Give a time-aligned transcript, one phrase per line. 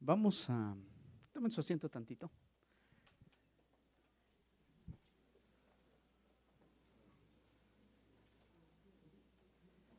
[0.00, 0.76] Vamos a...
[1.32, 2.30] Tomen su asiento tantito.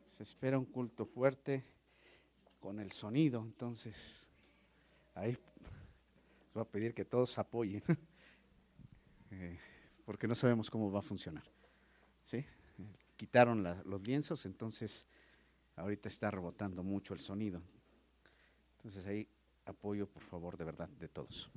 [0.06, 1.64] Se espera un culto fuerte
[2.60, 4.28] con el sonido, entonces
[5.14, 7.84] ahí les voy a pedir que todos apoyen,
[9.32, 9.60] eh,
[10.06, 11.44] porque no sabemos cómo va a funcionar.
[12.24, 12.44] ¿sí?
[13.16, 15.06] Quitaron la- los lienzos, entonces
[15.76, 17.62] ahorita está rebotando mucho el sonido.
[18.88, 19.28] Entonces ahí
[19.66, 21.52] apoyo, por favor, de verdad, de todos.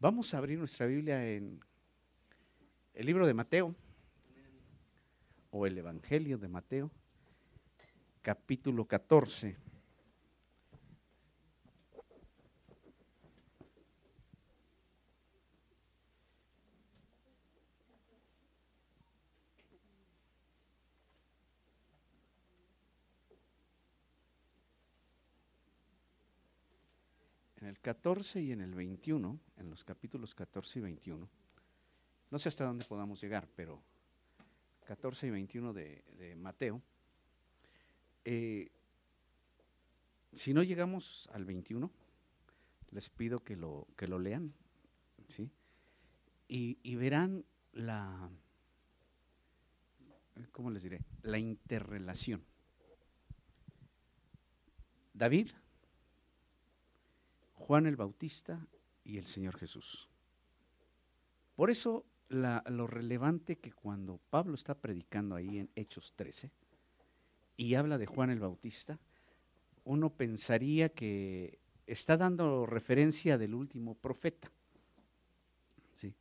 [0.00, 1.60] Vamos a abrir nuestra Biblia en
[2.94, 3.72] el libro de Mateo,
[5.52, 6.90] o el Evangelio de Mateo,
[8.22, 9.56] capítulo 14.
[27.82, 31.28] 14 y en el 21, en los capítulos 14 y 21,
[32.30, 33.82] no sé hasta dónde podamos llegar, pero
[34.84, 36.80] 14 y 21 de, Mateo,
[38.24, 38.70] eh,
[40.32, 41.90] si no llegamos al 21,
[42.92, 44.54] les pido que lo, que lo lean,
[45.26, 45.50] ¿sí?
[46.48, 48.30] Y, y verán la,
[50.52, 51.00] ¿cómo les diré?
[51.22, 52.44] La interrelación.
[55.14, 55.50] David,
[57.62, 58.66] Juan el Bautista
[59.04, 60.08] y el Señor Jesús.
[61.54, 66.50] Por eso lo relevante que cuando Pablo está predicando ahí en Hechos 13
[67.56, 68.98] y habla de Juan el Bautista,
[69.84, 74.50] uno pensaría que está dando referencia del último profeta.
[75.94, 76.12] ¿sí?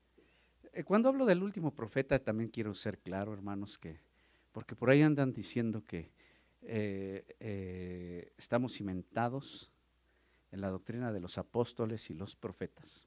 [0.74, 4.00] Eh, Cuando hablo del último profeta también quiero ser claro, hermanos, que
[4.52, 6.12] porque por ahí andan diciendo que
[6.62, 9.72] eh, eh, estamos cimentados
[10.52, 13.06] en la doctrina de los apóstoles y los profetas.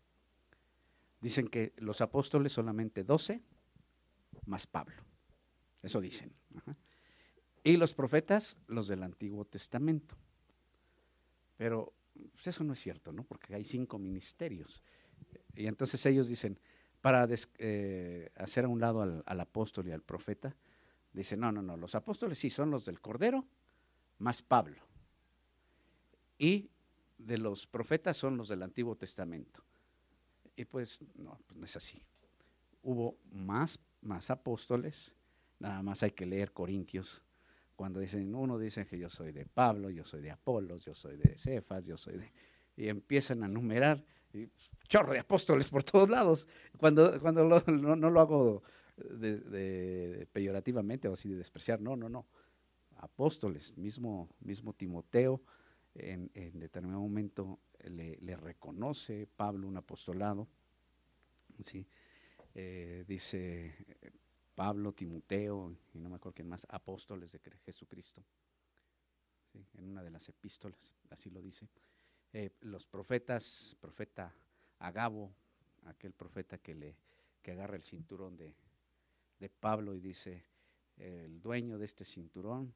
[1.21, 3.43] Dicen que los apóstoles solamente 12
[4.47, 5.03] más Pablo.
[5.83, 6.33] Eso dicen.
[7.63, 10.17] Y los profetas, los del Antiguo Testamento.
[11.57, 11.95] Pero
[12.33, 13.25] pues, eso no es cierto, ¿no?
[13.25, 14.83] Porque hay cinco ministerios.
[15.55, 16.59] Y entonces ellos dicen,
[17.01, 17.27] para
[17.59, 20.55] eh, hacer a un lado al, al apóstol y al profeta,
[21.13, 23.47] dicen, no, no, no, los apóstoles sí son los del Cordero
[24.19, 24.83] más Pablo.
[26.39, 26.71] Y
[27.19, 29.63] de los profetas son los del Antiguo Testamento.
[30.57, 32.03] Y pues no, pues no es así.
[32.83, 35.15] Hubo más, más apóstoles,
[35.59, 37.23] nada más hay que leer Corintios,
[37.77, 41.17] cuando dicen, uno dice que yo soy de Pablo, yo soy de Apolos, yo soy
[41.17, 42.33] de Cefas, yo soy de...
[42.77, 46.49] Y empiezan a numerar, y, pues, chorro de apóstoles por todos lados.
[46.77, 48.63] Cuando, cuando no, no lo hago
[48.97, 52.27] de- peyorativamente o así de despreciar, no, no, no.
[52.99, 55.43] Apóstoles, mismo, mismo Timoteo,
[55.95, 60.49] en, determinado momento le, reconoce Pablo un apostolado,
[61.61, 61.87] ¿sí?
[62.55, 63.75] Eh, dice
[64.55, 68.25] Pablo, Timoteo, y no me acuerdo quién más, apóstoles de Jesucristo,
[69.75, 71.69] en una de las epístolas, así lo dice.
[72.33, 74.35] Eh, los profetas, profeta
[74.81, 75.33] Agabo,
[75.85, 76.97] aquel profeta que le
[77.45, 78.57] que agarra el cinturón de,
[79.39, 80.47] de Pablo y dice,
[80.97, 82.75] el dueño de este cinturón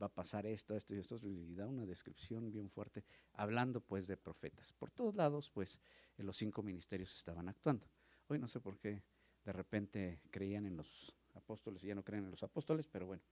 [0.00, 4.06] va a pasar esto, esto y esto, y da una descripción bien fuerte, hablando pues
[4.06, 4.72] de profetas.
[4.72, 5.80] Por todos lados, pues,
[6.16, 7.86] en los cinco ministerios estaban actuando.
[8.28, 9.02] Hoy no sé por qué
[9.44, 13.22] de repente creían en los apóstoles y ya no creen en los apóstoles, pero bueno,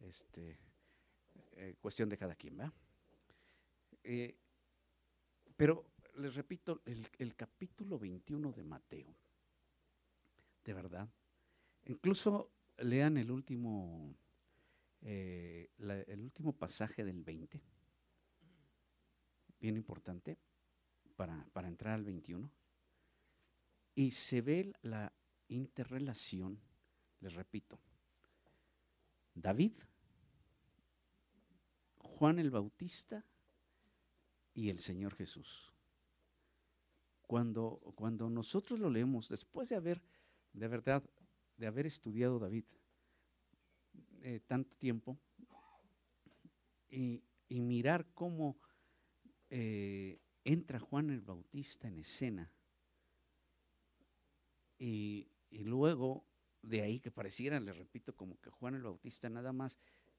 [0.00, 0.58] este,
[1.56, 2.72] eh, cuestión de cada quien, ¿va?
[4.02, 4.36] Eh,
[5.56, 5.86] pero
[6.16, 9.14] les repito, el, el capítulo 21 de Mateo,
[10.64, 11.08] de verdad,
[11.86, 14.14] incluso lean el último,
[15.02, 17.60] eh, el último pasaje del 20,
[19.60, 20.38] bien importante
[21.16, 22.50] para, para entrar al 21,
[23.94, 25.12] y se ve la
[25.48, 26.60] interrelación,
[27.20, 27.78] les repito,
[29.34, 29.72] David,
[31.98, 33.24] Juan el Bautista
[34.54, 35.72] y el Señor Jesús.
[37.22, 40.02] Cuando, cuando nosotros lo leemos, después de haber,
[40.52, 41.02] de verdad,
[41.56, 42.64] de haber estudiado David
[44.22, 45.18] eh, tanto tiempo
[46.88, 48.58] y, mirar cómo
[49.48, 52.52] eh, entra Juan el Bautista en escena
[54.78, 56.24] y, luego
[56.62, 59.78] de ahí que pareciera, le repito, como que Juan el Bautista nada más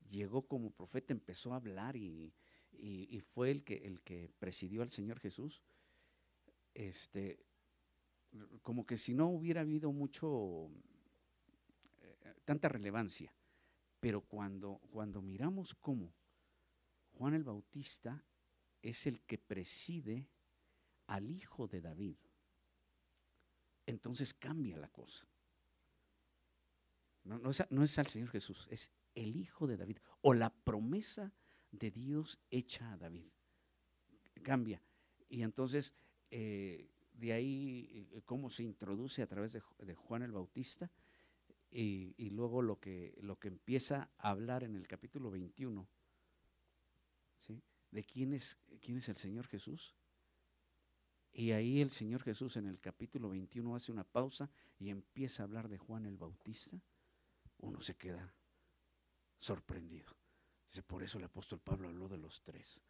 [0.09, 2.33] llegó como profeta, empezó a hablar y
[3.33, 5.63] fue el que, el que presidió al Señor Jesús,
[6.74, 7.39] este,
[8.62, 10.69] como que si no hubiera habido mucho,
[12.01, 13.33] eh, tanta relevancia,
[14.01, 16.13] pero cuando, cuando miramos cómo
[17.13, 18.25] Juan el Bautista
[18.81, 20.27] es el que preside
[21.07, 22.18] al hijo de David.
[23.86, 25.27] Entonces cambia la cosa.
[27.24, 31.31] No, es, al Señor Jesús, es el hijo de David o la promesa
[31.71, 33.30] de Dios hecha a David.
[34.42, 34.81] Cambia.
[35.30, 35.94] Y entonces,
[36.31, 40.89] eh, de ahí, eh, cómo se introduce a través de, Juan el Bautista,
[41.71, 45.88] y, luego lo que, lo que empieza a hablar en el capítulo 21,
[47.39, 47.63] ¿sí?
[47.91, 49.95] de quién es, quién es el Señor Jesús.
[51.33, 55.45] Y ahí el Señor Jesús en el capítulo 21 hace una pausa y empieza a
[55.45, 56.77] hablar de Juan el Bautista.
[57.59, 58.35] Uno se queda
[59.38, 60.13] sorprendido.
[60.68, 62.81] Dice, por eso el apóstol Pablo habló de los tres.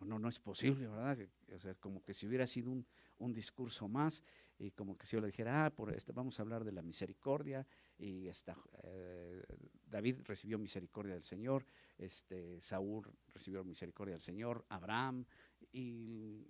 [0.00, 1.18] No, no es posible, ¿verdad?
[1.54, 4.24] O sea, como que si hubiera sido un, discurso más
[4.62, 6.82] y como que si yo le dijera, ah, por este vamos a hablar de la
[6.82, 7.66] misericordia
[7.98, 9.42] y esta, eh,
[9.84, 11.66] David recibió misericordia del Señor,
[11.98, 15.24] este, Saúl recibió misericordia del Señor, Abraham
[15.72, 16.46] y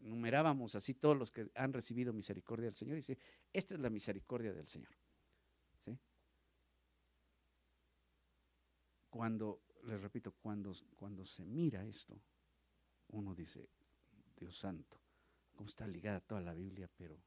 [0.00, 3.18] numerábamos así todos los que han recibido misericordia del Señor y dice,
[3.52, 4.90] esta es la misericordia del Señor.
[9.08, 12.18] Cuando, les repito, cuando, cuando se mira esto,
[13.08, 13.68] uno dice,
[14.34, 14.98] Dios santo,
[15.54, 17.22] cómo está ligada toda la Biblia, pero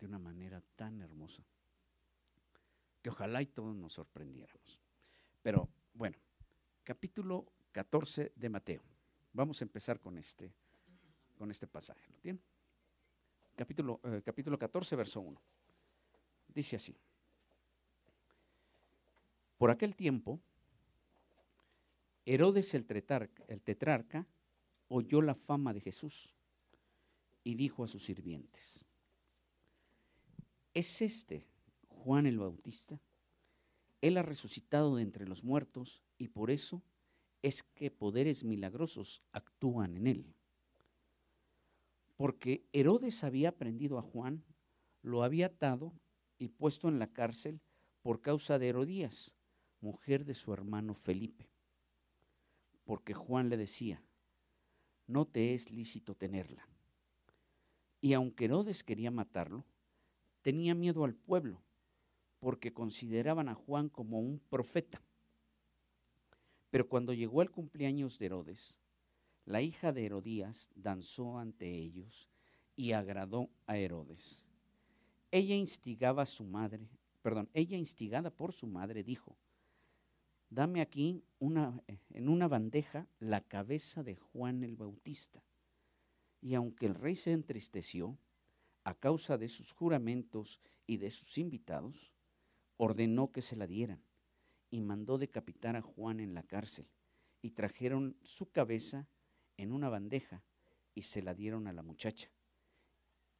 [0.00, 1.44] de una manera tan hermosa,
[3.02, 4.80] que ojalá y todos nos sorprendiéramos.
[5.42, 6.16] Pero bueno,
[6.82, 8.82] capítulo 14 de Mateo.
[9.32, 10.52] Vamos a empezar con este,
[11.36, 12.10] con este pasaje.
[12.10, 12.42] ¿Lo tienen?
[13.54, 15.40] Capítulo, eh, capítulo 14, verso 1.
[16.48, 16.96] Dice así.
[19.58, 20.40] Por aquel tiempo,
[22.24, 24.26] Herodes el tetrarca,
[24.88, 26.34] oyó la fama de Jesús
[27.44, 28.86] y dijo a sus sirvientes,
[30.74, 31.46] ¿es este
[31.88, 33.00] Juan el Bautista?
[34.00, 36.82] Él ha resucitado de entre los muertos y por eso
[37.42, 40.34] es que poderes milagrosos actúan en él.
[42.16, 44.44] Porque Herodes había prendido a Juan,
[45.02, 45.92] lo había atado
[46.38, 47.60] y puesto en la cárcel
[48.02, 49.36] por causa de Herodías,
[49.80, 51.50] mujer de su hermano Felipe
[52.90, 54.02] porque Juan le decía,
[55.06, 56.66] no te es lícito tenerla.
[58.00, 59.64] Y aunque Herodes quería matarlo,
[60.42, 61.62] tenía miedo al pueblo,
[62.38, 65.02] porque consideraban a Juan como un profeta.
[66.70, 68.78] Pero cuando llegó el cumpleaños de Herodes,
[69.44, 72.28] la hija de Herodías danzó ante ellos
[72.76, 74.44] y agradó a Herodes.
[75.30, 76.88] Ella instigaba a su madre,
[77.22, 79.36] perdón, ella instigada por su madre dijo,
[80.48, 85.42] dame aquí en una bandeja la cabeza de Juan el Bautista.
[86.40, 88.16] Y aunque el rey se entristeció
[88.90, 92.12] a causa de sus juramentos y de sus invitados,
[92.76, 94.02] ordenó que se la dieran
[94.68, 96.90] y mandó decapitar a Juan en la cárcel.
[97.40, 99.08] Y trajeron su cabeza
[99.56, 100.44] en una bandeja
[100.94, 102.32] y se la dieron a la muchacha.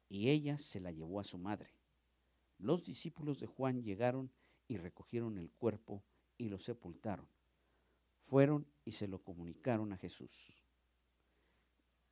[0.07, 1.75] Y ella se la llevó a su madre.
[2.57, 4.31] Los discípulos de Juan llegaron
[4.69, 6.03] y recogieron el cuerpo
[6.37, 7.27] y lo sepultaron.
[8.21, 10.55] Fueron y se lo comunicaron a Jesús.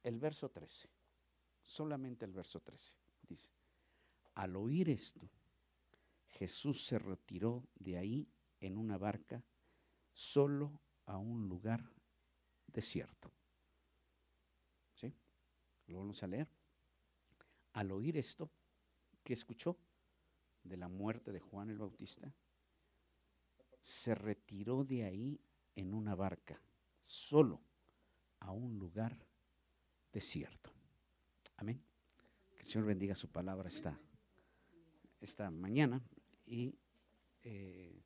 [0.03, 0.89] El verso 13,
[1.61, 2.97] solamente el verso 13,
[4.35, 5.29] al oír esto,
[6.27, 8.27] Jesús se retiró de ahí
[8.59, 9.43] en una barca
[10.13, 11.91] solo a un lugar
[12.67, 13.31] desierto.
[14.93, 15.13] ¿Sí?
[15.87, 16.47] Lo vamos a leer.
[17.73, 18.49] Al oír esto,
[19.23, 19.77] ¿qué escuchó?
[20.63, 22.33] De la muerte de Juan el Bautista,
[23.81, 25.41] se retiró de ahí
[25.75, 26.61] en una barca,
[27.01, 27.61] solo
[28.39, 29.17] a un lugar
[30.11, 30.71] desierto.
[31.57, 31.88] Amén.
[32.69, 33.99] Señor bendiga su palabra esta,
[35.19, 35.99] esta mañana
[36.45, 36.75] y
[37.41, 37.99] eh,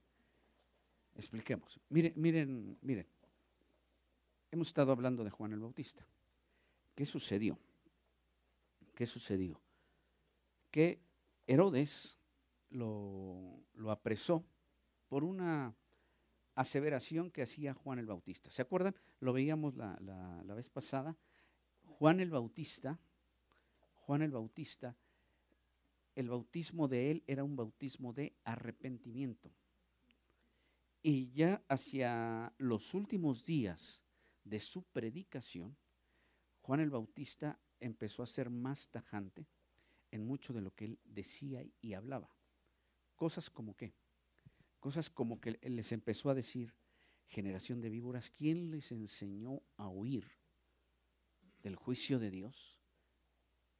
[1.15, 1.81] expliquemos.
[1.89, 3.05] Miren, miren, miren.
[4.51, 6.07] Hemos estado hablando de Juan el Bautista.
[6.95, 7.59] ¿Qué sucedió?
[8.95, 9.59] ¿Qué sucedió?
[10.71, 11.01] Que
[11.45, 12.17] Herodes
[12.69, 14.45] lo, lo apresó
[15.09, 15.75] por una
[16.55, 18.49] aseveración que hacía Juan el Bautista.
[18.49, 18.95] ¿Se acuerdan?
[19.19, 21.17] Lo veíamos la, la, vez pasada.
[21.83, 22.97] Juan el Bautista,
[24.05, 24.97] Juan el Bautista,
[26.15, 29.51] el bautismo de él era un bautismo de arrepentimiento.
[31.01, 34.03] Y ya hacia los últimos días
[34.43, 35.77] de su predicación,
[36.61, 39.47] Juan el Bautista empezó a ser más tajante
[40.11, 42.29] en mucho de lo que él decía y hablaba.
[43.15, 43.95] Cosas como que
[44.83, 46.75] Cosas como que les empezó a decir,
[47.27, 50.29] generación de víboras, ¿quién les enseñó a huir
[51.61, 52.82] del juicio de Dios?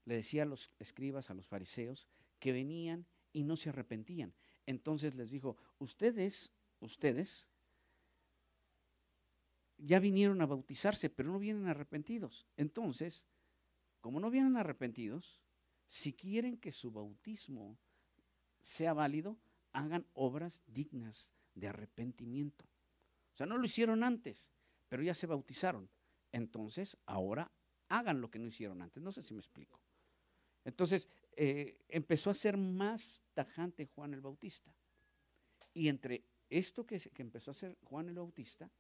[0.06, 2.08] Le decía a los escribas, a los fariseos,
[2.40, 4.34] que venían y no se arrepentían.
[4.66, 7.50] Entonces les dijo, ustedes, ustedes
[9.78, 12.48] ya vinieron a bautizarse, pero no vienen arrepentidos.
[12.58, 13.28] Entonces,
[14.02, 15.42] como no vienen arrepentidos,
[15.86, 17.78] si quieren que su bautismo
[18.60, 19.38] sea válido,
[19.74, 22.66] hagan obras dignas de arrepentimiento.
[23.34, 24.52] O sea, no lo hicieron antes,
[24.88, 25.90] pero ya se bautizaron.
[26.32, 27.52] Entonces, ahora
[27.90, 29.04] hagan lo que no hicieron antes.
[29.04, 29.83] No sé si me explico.
[30.66, 34.74] Entonces, eh, empezó a ser más tajante Juan el Bautista.
[35.74, 38.72] Y entre esto que, que empezó a hacer Juan el Bautista,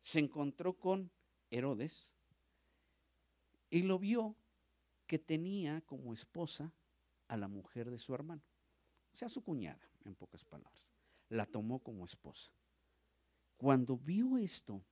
[0.00, 1.10] se encontró con
[1.50, 2.14] Herodes
[3.70, 4.36] y lo vio
[5.06, 6.72] que tenía como esposa
[7.28, 8.42] a la mujer de su hermano,
[9.12, 10.92] o sea, su cuñada, en pocas palabras.
[11.28, 12.52] La tomó como esposa.
[13.56, 14.84] Cuando vio esto,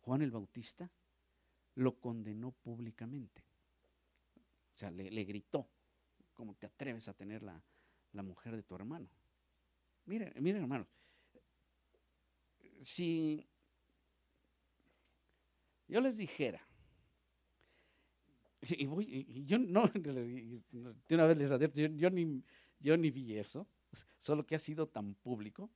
[0.00, 0.90] Juan el Bautista
[1.74, 3.45] lo condenó públicamente.
[4.76, 5.70] O sea, le, gritó,
[6.34, 7.64] ¿cómo te atreves a tener la,
[8.12, 9.08] la mujer de tu hermano?
[10.04, 10.86] Miren, miren hermanos,
[12.82, 13.48] si
[15.88, 16.60] yo les dijera,
[18.60, 20.62] y, voy, yo no, de
[21.14, 22.44] una vez les advierto, yo, ni,
[22.78, 23.66] yo ni vi eso,
[24.18, 25.70] solo que ha sido tan público.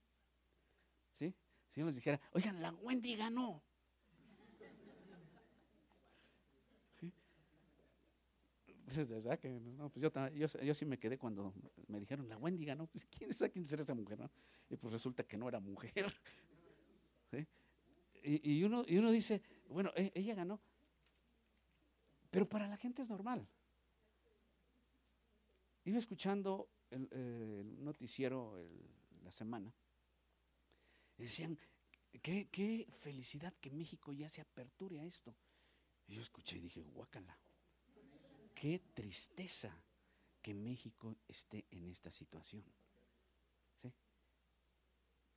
[1.15, 1.35] ¿sí?
[1.71, 3.63] Si yo les dijera, oigan, la Wendy ganó.
[8.97, 11.55] ¿Verdad que no, pues yo, sí me quedé cuando
[11.89, 14.19] me dijeron, la Wendy ganó, pues ¿quién es quién será esa mujer?
[14.19, 14.31] No?
[14.69, 16.07] Y pues resulta que no era mujer.
[18.23, 20.61] Y, uno, y uno dice, bueno, e, ella ganó,
[22.31, 23.49] pero para la gente es normal.
[25.85, 28.63] Iba escuchando el, noticiero
[29.23, 29.73] la semana.
[31.17, 31.59] Decían,
[32.21, 35.35] qué, qué, felicidad que México ya se aperture a esto.
[36.07, 37.39] Y yo escuché y dije, guácala.
[38.61, 39.73] Qué tristeza
[40.43, 42.63] que México esté en esta situación.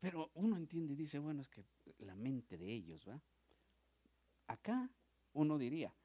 [0.02, 1.64] Pero uno entiende y dice, bueno, es que
[2.00, 3.22] la mente de ellos, ¿va?
[4.48, 4.90] Acá
[5.32, 5.96] uno diría,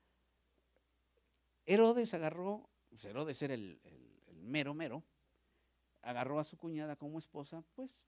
[1.67, 3.81] Herodes agarró, pues Herodes era el,
[4.35, 5.03] mero mero,
[6.03, 8.07] agarró a su cuñada como esposa, pues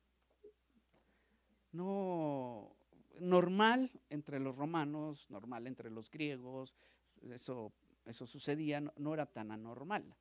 [1.73, 2.76] no
[3.19, 6.76] normal entre los romanos, normal entre los griegos,
[7.23, 7.73] eso,
[8.04, 10.16] eso sucedía, no, era tan anormal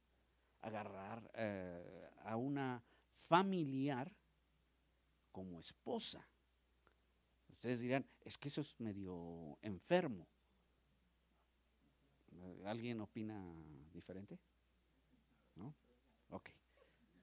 [0.62, 2.84] agarrar eh, a una
[3.16, 4.12] familiar
[5.32, 6.28] como esposa.
[7.50, 10.28] Ustedes dirán, es que eso es medio enfermo.
[12.66, 13.44] ¿Alguien opina
[13.92, 14.40] diferente?
[15.56, 15.74] ¿No?
[16.30, 16.50] Ok.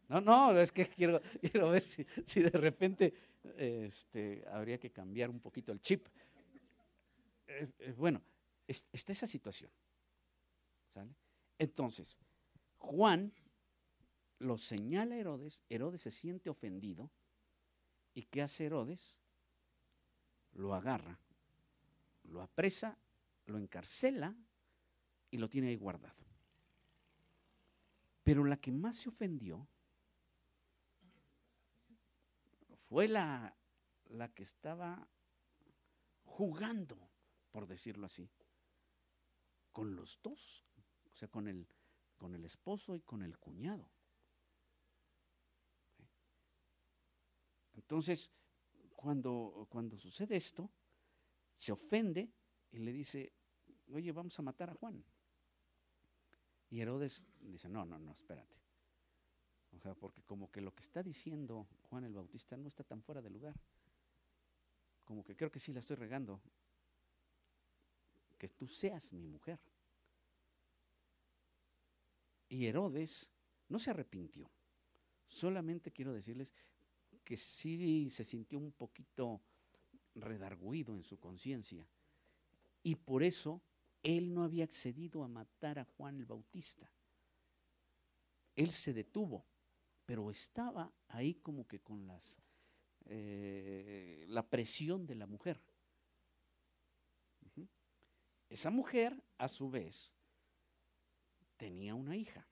[0.09, 3.15] No, no, es que quiero, quiero ver si, de repente
[3.57, 6.07] este, habría que cambiar un poquito el chip.
[7.47, 8.23] Eh, eh, bueno,
[8.67, 9.71] está esa situación.
[11.59, 12.19] Entonces,
[12.79, 13.33] Juan
[14.39, 17.11] lo señala a Herodes, Herodes se siente ofendido,
[18.15, 19.19] ¿y qué hace Herodes?
[20.53, 21.19] Lo agarra,
[22.25, 22.99] lo apresa,
[23.47, 24.35] lo encarcela
[25.31, 26.17] y lo tiene ahí guardado.
[28.23, 29.69] Pero la que más se ofendió
[32.89, 33.57] fue la,
[34.09, 35.09] la que estaba
[36.25, 36.99] jugando,
[37.53, 38.29] por decirlo así,
[39.73, 40.67] con los dos,
[41.17, 41.67] o sea, con el,
[42.19, 43.89] con el esposo y con el cuñado.
[47.73, 48.31] Entonces,
[48.95, 50.71] cuando, cuando sucede esto,
[51.55, 52.31] se ofende
[52.71, 53.33] y le dice,
[53.93, 55.03] oye, vamos a matar a Juan.
[56.69, 58.55] Y Herodes dice, no, no, no, espérate.
[59.75, 63.03] O sea, porque como que lo que está diciendo Juan el Bautista no está tan
[63.03, 63.55] fuera de lugar.
[65.03, 66.43] Como que creo que sí la estoy regando.
[68.37, 69.59] Que tú seas mi mujer.
[72.49, 73.33] Y Herodes
[73.69, 74.51] no se arrepintió.
[75.27, 76.55] Solamente quiero decirles
[77.25, 79.43] que sí se sintió un poquito
[80.15, 81.87] redarguido en su conciencia.
[82.83, 83.61] Y por eso
[84.03, 86.89] él no había accedido a matar a Juan el Bautista.
[88.55, 89.45] Él se detuvo,
[90.05, 92.39] pero estaba ahí como que con las,
[93.07, 95.61] eh, la presión de la mujer.
[98.49, 100.15] Esa mujer, a su vez,
[101.57, 102.47] tenía una hija,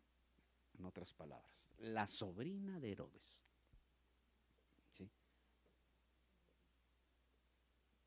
[0.79, 3.43] en otras palabras, la sobrina de Herodes.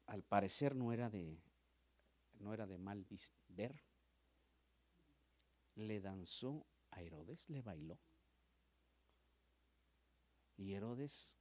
[0.08, 1.42] Al parecer no era de,
[2.40, 3.06] no era de mal
[3.50, 3.84] ver,
[5.76, 8.00] le danzó a Herodes, le bailó.
[10.56, 11.38] Y Herodes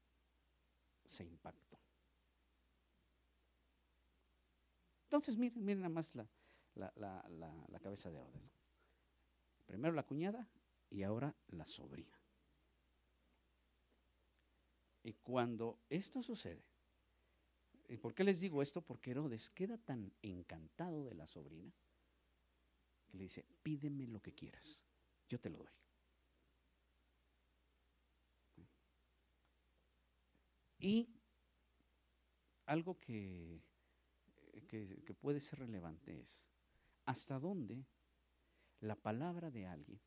[1.04, 1.80] se impactó.
[5.04, 6.28] Entonces, miren, miren nada más la,
[6.74, 8.65] la, cabeza de Herodes.
[9.66, 10.48] Primero la cuñada
[10.90, 12.18] y ahora la sobrina.
[15.02, 16.64] Y cuando esto sucede,
[17.88, 18.82] ¿Y por qué les digo esto?
[18.82, 21.72] Porque Herodes queda tan encantado de la sobrina
[23.06, 24.84] que le dice, pídeme lo que quieras,
[25.28, 25.72] yo te lo doy.
[30.78, 31.08] Y
[32.66, 33.62] algo que,
[34.68, 36.48] que, que puede ser relevante es,
[37.06, 37.86] ¿hasta dónde
[38.80, 40.00] la palabra de alguien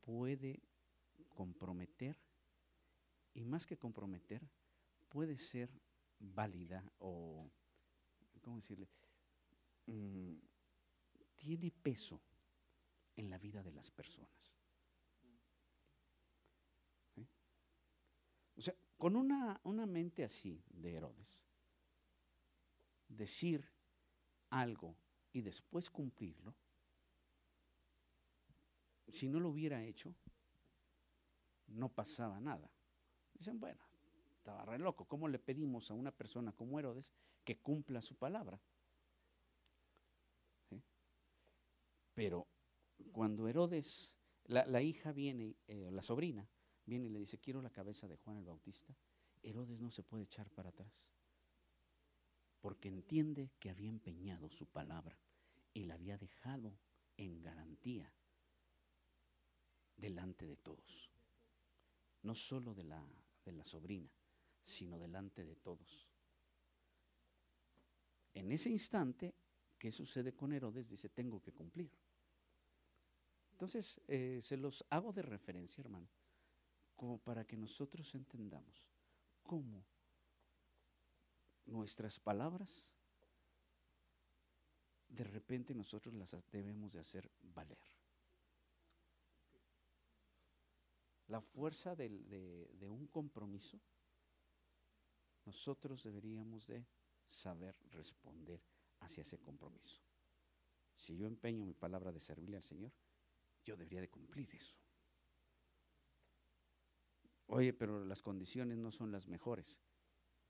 [0.00, 0.62] puede
[1.28, 2.18] comprometer
[3.34, 4.42] y más que comprometer,
[5.08, 5.70] puede ser
[6.18, 7.50] válida o,
[8.42, 8.88] ¿cómo decirle?
[9.86, 10.34] Mm,
[11.36, 12.20] tiene peso
[13.16, 14.54] en la vida de las personas.
[18.56, 21.44] O sea, con una, una mente así de Herodes,
[23.06, 23.64] decir
[24.50, 24.96] algo
[25.32, 26.56] y después cumplirlo,
[29.08, 30.14] si no lo hubiera hecho,
[31.68, 32.70] no pasaba nada.
[33.34, 33.82] Dicen, bueno,
[34.36, 35.04] estaba re loco.
[35.06, 37.12] ¿Cómo le pedimos a una persona como Herodes
[37.44, 38.60] que cumpla su palabra?
[42.14, 42.48] Pero
[43.12, 46.48] cuando Herodes, la, hija viene, eh, la sobrina,
[46.84, 48.96] viene y le dice, quiero la cabeza de Juan el Bautista,
[49.42, 51.08] Herodes no se puede echar para atrás,
[52.60, 55.16] porque entiende que había empeñado su palabra
[55.72, 56.76] y la había dejado
[57.16, 58.12] en garantía
[59.98, 61.10] delante de todos,
[62.22, 63.04] no solo de la,
[63.44, 64.08] de la sobrina,
[64.62, 66.08] sino delante de todos.
[68.34, 69.34] En ese instante,
[69.78, 70.88] ¿qué sucede con Herodes?
[70.88, 71.90] Dice, tengo que cumplir.
[73.52, 76.08] Entonces, eh, se los hago de referencia, hermano,
[76.94, 78.88] como para que nosotros entendamos
[79.42, 79.84] cómo
[81.66, 82.92] nuestras palabras
[85.08, 87.97] de repente nosotros las debemos de hacer valer.
[91.28, 93.80] La fuerza de, un compromiso,
[95.44, 96.86] nosotros deberíamos de
[97.26, 98.60] saber responder
[99.00, 100.00] hacia ese compromiso.
[100.96, 102.92] Si yo empeño mi palabra de servirle al Señor,
[103.64, 104.74] yo debería de cumplir eso.
[107.46, 109.80] Oye, pero las condiciones no son las mejores.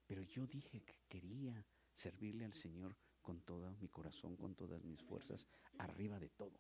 [0.07, 5.03] Pero yo dije que quería servirle al Señor con todo mi corazón, con todas mis
[5.03, 5.47] fuerzas,
[5.79, 6.59] arriba de todo.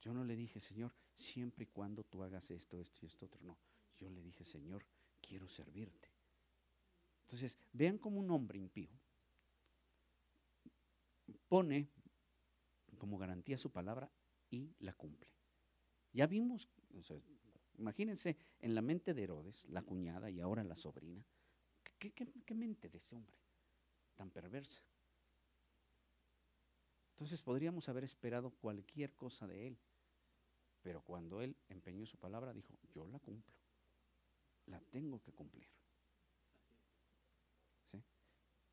[0.00, 3.40] Yo no le dije, Señor, siempre y cuando tú hagas esto, esto y esto otro.
[3.42, 3.58] No,
[3.98, 4.84] yo le dije, Señor,
[5.20, 6.10] quiero servirte.
[7.22, 8.98] Entonces, vean como un hombre impío
[11.48, 11.88] pone
[12.98, 14.10] como garantía su palabra
[14.50, 15.30] y la cumple.
[16.12, 16.68] Ya vimos,
[17.76, 21.24] imagínense en la mente de Herodes, la cuñada y ahora la sobrina,
[21.98, 23.36] ¿qué, qué mente de ese hombre
[24.14, 24.82] tan perversa?
[27.10, 29.78] Entonces podríamos haber esperado cualquier cosa de él.
[30.82, 33.54] Pero cuando él empeñó su palabra, dijo, yo la cumplo,
[34.66, 35.68] la tengo que cumplir.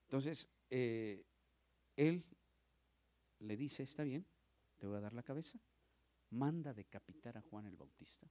[0.04, 1.26] Entonces, eh,
[1.96, 2.24] él
[3.40, 4.26] le dice, está bien,
[4.78, 5.60] te voy a dar la cabeza,
[6.30, 8.28] manda decapitar a Juan el Bautista,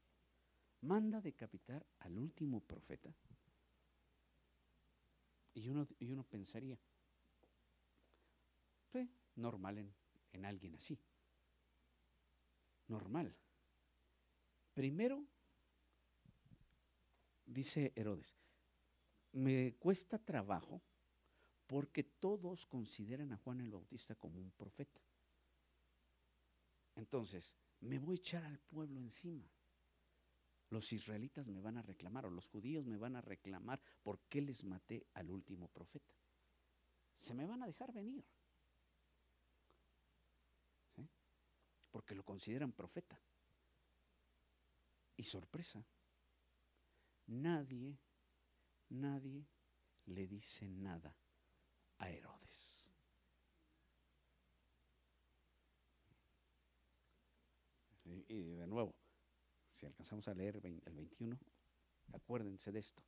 [0.83, 3.13] manda decapitar al último profeta.
[5.55, 6.79] Y uno, y uno pensaría,
[8.91, 9.95] pues, normal en,
[10.33, 10.99] en alguien así,
[12.89, 13.37] normal.
[14.75, 15.25] Primero,
[17.47, 18.37] dice Herodes,
[19.33, 20.83] me cuesta trabajo
[21.67, 25.01] porque todos consideran a Juan el Bautista como un profeta.
[26.97, 29.49] Entonces, me voy a echar al pueblo encima.
[30.71, 34.41] Los israelitas me van a reclamar o los judíos me van a reclamar por qué
[34.41, 36.15] les maté al último profeta.
[37.15, 38.25] Se me van a dejar venir.
[41.91, 43.21] Porque lo consideran profeta.
[45.17, 45.85] Y sorpresa,
[47.27, 47.99] nadie,
[48.89, 49.47] nadie
[50.07, 51.17] le dice nada
[51.99, 52.85] a Herodes.
[58.05, 58.95] Y, de nuevo,
[59.71, 61.39] si alcanzamos a leer el 21,
[62.13, 63.03] acuérdense de esto,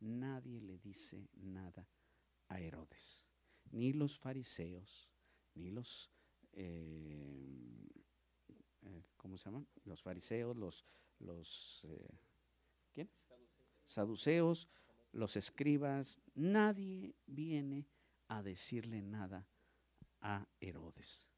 [0.00, 1.88] nadie le dice nada
[2.48, 3.26] a Herodes,
[3.70, 5.08] ni los fariseos,
[5.54, 6.10] ni los,
[6.52, 8.04] eh,
[8.82, 9.66] eh, ¿cómo se llaman?
[9.84, 10.84] Los fariseos, los,
[11.22, 12.08] los eh.
[13.84, 14.68] Saduceos,
[15.12, 17.86] los escribas, nadie viene
[18.28, 19.46] a decirle nada
[20.20, 21.28] a Herodes.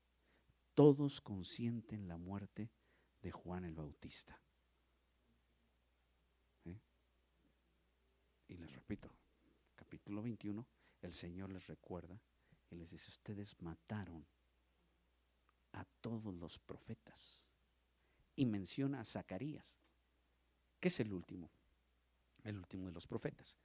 [0.75, 2.71] Todos consienten la muerte
[3.23, 4.41] de Juan el Bautista.
[6.65, 6.81] ¿Eh?
[8.49, 9.11] Y les repito,
[9.75, 10.65] capítulo 21,
[11.03, 12.21] el Señor les recuerda
[12.71, 14.25] y les dice, ustedes mataron
[15.73, 17.54] a todos los profetas
[18.37, 19.79] y menciona a Zacarías,
[20.81, 21.51] que es el último,
[22.43, 23.57] el último de los profetas.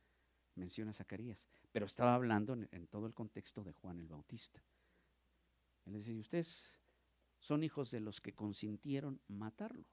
[0.56, 4.62] menciona a Zacarías, pero estaba hablando en, todo el contexto de Juan el Bautista.
[5.86, 6.78] Él dice, ustedes
[7.40, 9.86] son hijos de los que consintieron matarlo,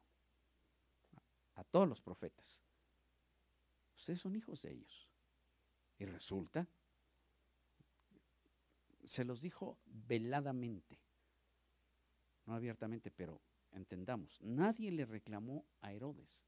[1.55, 2.63] a todos los profetas.
[3.97, 5.09] Ustedes son hijos de ellos.
[5.99, 6.69] Y resulta,
[9.05, 10.99] se los dijo veladamente,
[12.45, 13.41] no abiertamente, pero
[13.77, 16.45] entendamos, nadie le reclamó a Herodes.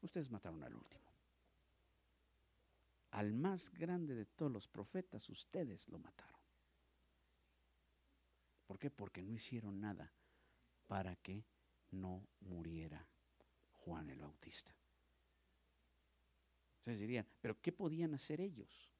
[0.00, 1.04] Ustedes mataron al último.
[3.12, 6.40] Al más grande de todos los profetas, ustedes lo mataron.
[8.66, 8.90] ¿Por qué?
[8.90, 10.12] Porque no hicieron nada
[10.86, 11.44] para que
[11.90, 13.06] no muriera
[13.72, 14.74] Juan el Bautista.
[16.78, 18.90] Ustedes dirían, ¿pero qué podían hacer ellos?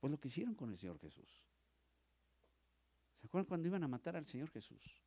[0.00, 1.44] Pues lo que hicieron con el Señor Jesús.
[3.22, 5.00] ¿Se acuerdan cuando iban a matar al Señor Jesús?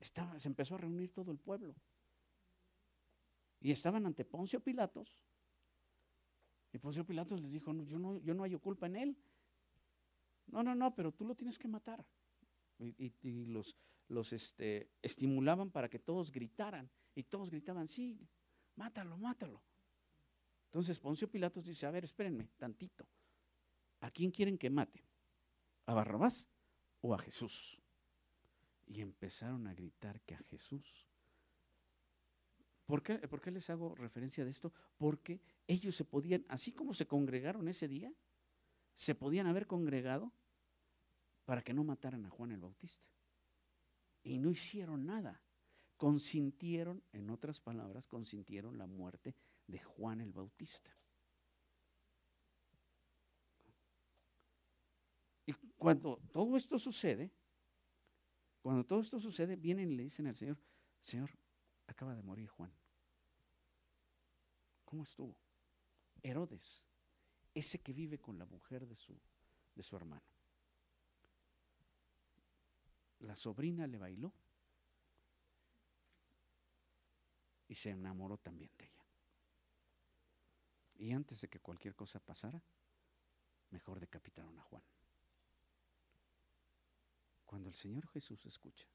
[0.00, 1.74] Se empezó a reunir todo el pueblo.
[3.58, 5.12] Y estaban ante Poncio Pilatos.
[6.72, 9.16] Y Poncio Pilatos les dijo, yo, no, yo culpa en él.
[10.46, 12.06] No, no, no, pero tú lo tienes que matar.
[12.78, 13.76] Y, los,
[14.06, 16.88] los este, estimulaban para que todos gritaran.
[17.16, 18.16] Y todos gritaban, sí,
[18.76, 19.60] mátalo, mátalo.
[20.66, 23.08] Entonces Poncio Pilatos dice, a ver, espérenme tantito.
[24.02, 25.02] ¿A quién quieren que mate?
[25.86, 26.48] ¿A Barrabás
[27.00, 27.80] o a Jesús?
[28.86, 31.06] Y empezaron a gritar que a Jesús.
[32.86, 34.72] ¿Por qué, ¿Por qué, les hago referencia de esto?
[34.96, 38.10] Porque ellos se podían, así como se congregaron ese día,
[38.94, 40.32] se podían haber congregado
[41.44, 43.06] para que no mataran a Juan el Bautista.
[44.22, 45.40] Y no hicieron nada.
[45.96, 49.34] Consintieron, en otras palabras, consintieron la muerte
[49.66, 50.90] de Juan el Bautista.
[55.46, 57.30] Y cuando todo esto sucede,
[58.60, 60.58] cuando todo esto sucede, vienen y le dicen al Señor,
[61.00, 61.30] Señor,
[61.86, 62.72] acaba de morir Juan.
[64.84, 65.38] ¿Cómo estuvo?
[66.22, 66.84] Herodes,
[67.54, 69.18] ese que vive con la mujer de su,
[69.74, 70.26] de su hermano.
[73.20, 74.32] La sobrina le bailó
[77.68, 79.04] y se enamoró también de ella.
[80.96, 82.62] Y antes de que cualquier cosa pasara,
[83.70, 84.82] mejor decapitaron a Juan.
[87.48, 88.86] Cuando el Señor Jesús escucha,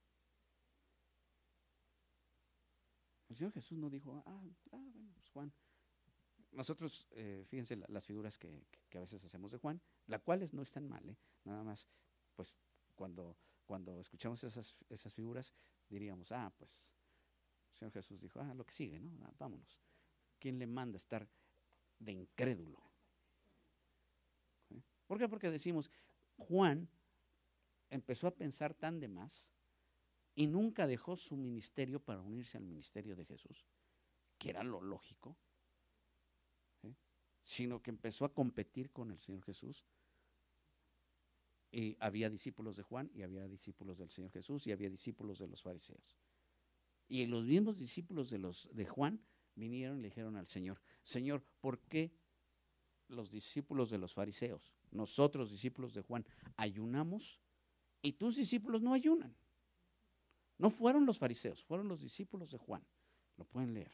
[3.27, 5.51] el Señor Jesús no dijo, ah, ah bueno, pues Juan.
[6.51, 8.63] Nosotros, eh, fíjense las figuras que,
[8.93, 11.17] a veces hacemos de Juan, las cuales no están mal, ¿eh?
[11.45, 11.89] nada más,
[12.35, 12.59] pues
[12.93, 13.35] cuando,
[13.65, 15.55] cuando escuchamos esas, esas figuras,
[15.89, 16.91] diríamos, ah, pues
[17.71, 19.17] el Señor Jesús dijo, ah, lo que sigue, ¿no?
[19.25, 19.79] Ah, vámonos.
[20.37, 21.27] ¿Quién le manda estar
[21.97, 22.79] de incrédulo?
[25.07, 25.27] ¿Por qué?
[25.27, 25.89] Porque decimos,
[26.37, 26.87] Juan
[27.93, 29.53] empezó a pensar tan de más
[30.35, 33.67] y nunca dejó su ministerio para unirse al ministerio de Jesús,
[34.37, 35.37] que era lo lógico,
[37.43, 39.85] sino que empezó a competir con el Señor Jesús.
[41.71, 45.47] Y había discípulos de Juan y había discípulos del Señor Jesús y había discípulos de
[45.47, 46.17] los fariseos.
[47.07, 49.23] Y los mismos discípulos de, los, de Juan
[49.55, 52.15] vinieron y le dijeron al Señor, Señor, ¿por qué
[53.07, 56.25] los discípulos de los fariseos, nosotros discípulos de Juan,
[56.55, 57.42] ayunamos
[58.03, 59.35] y tus discípulos no ayunan?
[60.59, 62.85] No fueron los fariseos, fueron los discípulos de Juan.
[63.37, 63.91] Lo pueden leer.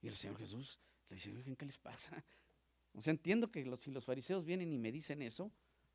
[0.00, 2.24] Y el Señor Jesús le dice, ¿qué les pasa?
[2.92, 5.52] O sea, entiendo que si los fariseos vienen y me dicen eso,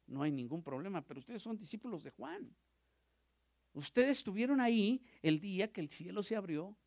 [0.07, 2.55] no hay ningún problema, pero ustedes son discípulos de Juan.
[3.73, 6.77] Ustedes estuvieron ahí el día que el cielo se abrió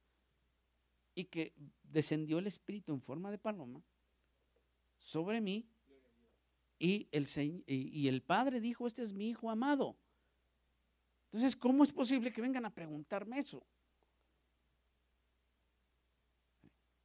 [1.14, 3.84] y que descendió el Espíritu en forma de paloma
[4.98, 5.68] sobre mí
[6.78, 7.26] y el,
[7.66, 9.98] y el Padre dijo, este es mi Hijo amado.
[11.26, 13.66] Entonces, ¿cómo es posible que vengan a preguntarme eso?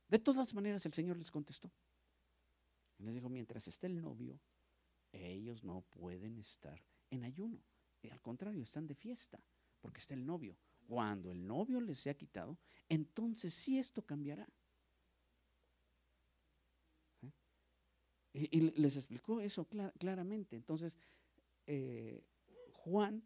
[0.07, 1.71] De todas maneras, el Señor les contestó.
[2.99, 4.39] Les dijo, mientras esté el novio,
[5.11, 7.63] ellos no pueden estar en ayuno.
[8.01, 9.43] Y al contrario, están de fiesta
[9.81, 10.57] porque está el novio.
[10.87, 12.57] Cuando el novio les sea quitado,
[12.87, 14.47] entonces sí esto cambiará.
[18.33, 19.67] Y, les explicó eso
[19.99, 20.55] claramente.
[20.55, 20.97] Entonces,
[21.67, 22.23] eh,
[22.71, 23.23] Juan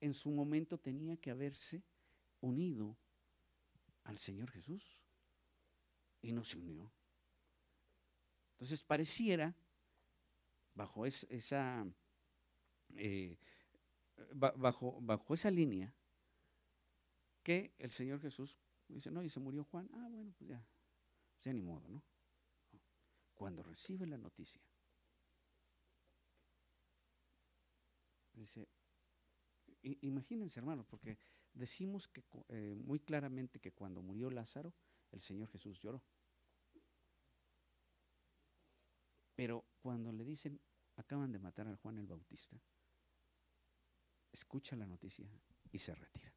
[0.00, 1.84] en su momento tenía que haberse
[2.40, 2.96] unido
[4.04, 4.98] al Señor Jesús
[6.22, 6.90] y no se unió.
[8.52, 9.54] Entonces pareciera,
[10.74, 11.86] bajo esa,
[12.96, 13.38] eh,
[14.34, 15.94] bajo, bajo esa línea
[17.42, 20.66] que el Señor Jesús dice, no, y se murió Juan, ah, bueno, pues ya,
[21.40, 22.02] ya ni modo, ¿no?
[23.40, 24.60] cuando recibe la noticia,
[28.34, 28.68] dice,
[30.02, 31.16] imagínense hermanos, porque
[31.54, 32.10] decimos
[32.48, 34.74] eh, muy claramente que cuando murió Lázaro,
[35.10, 36.04] el Señor Jesús lloró.
[39.34, 40.60] Pero cuando le dicen,
[40.96, 42.60] acaban de matar a Juan el Bautista,
[44.30, 45.26] escucha la noticia
[45.72, 46.30] y se retira.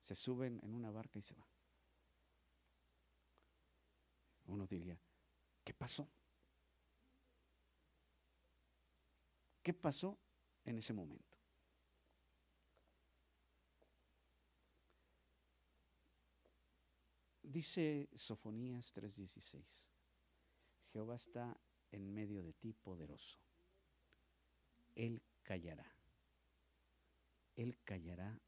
[0.00, 1.49] Se suben en una barca y se van.
[4.50, 4.98] Uno diría,
[5.64, 6.10] ¿qué pasó?
[9.62, 10.18] ¿Qué pasó
[10.64, 11.38] en ese momento?
[17.42, 19.86] Dice Sofonías 3:16,
[20.92, 21.56] Jehová está
[21.92, 23.38] en medio de ti poderoso.
[24.96, 25.86] Él callará.
[27.54, 28.40] Él callará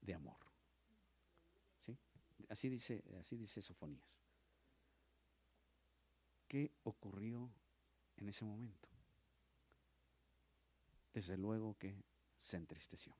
[0.00, 0.38] de amor.
[1.80, 1.98] ¿Sí?
[2.48, 4.27] Así dice, así dice Sofonías.
[6.48, 7.50] ¿Qué ocurrió
[8.16, 8.88] en ese momento?
[11.12, 12.02] Desde luego que
[12.38, 13.14] se entristeció.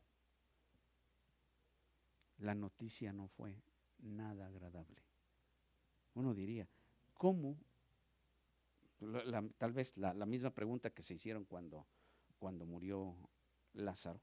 [2.39, 3.63] La noticia no fue
[3.99, 5.03] nada agradable.
[6.15, 6.67] Uno diría,
[7.15, 7.57] ¿cómo?
[9.59, 11.87] tal vez la, la, misma pregunta que se hicieron cuando,
[12.39, 13.15] cuando murió
[13.75, 14.21] Lázaro.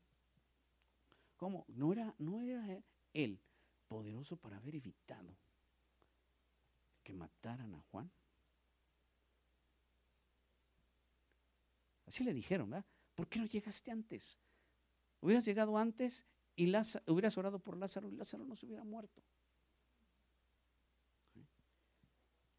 [1.37, 1.65] ¿Cómo?
[1.69, 2.81] ¿No era, ¿No era
[3.13, 3.39] él
[3.87, 5.35] poderoso para haber evitado
[7.03, 8.11] que mataran a Juan?
[12.15, 12.85] Así le dijeron, ¿verdad?
[13.13, 14.39] ¿Por qué no llegaste antes?
[15.19, 16.25] Hubieras llegado antes
[16.55, 16.73] y
[17.07, 19.21] hubieras orado por Lázaro y Lázaro no se hubiera muerto.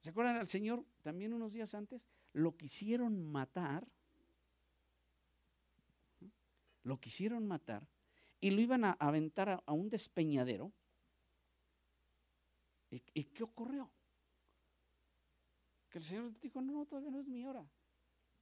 [0.03, 2.07] ¿Se acuerdan al Señor también unos días antes?
[2.35, 3.89] Lo quisieron matar.
[6.83, 7.89] Lo quisieron matar
[8.43, 10.71] y lo iban a aventar a, un despeñadero.
[12.91, 13.91] ¿Y, qué ocurrió?
[15.89, 17.67] Que el Señor dijo, no, todavía no es mi hora.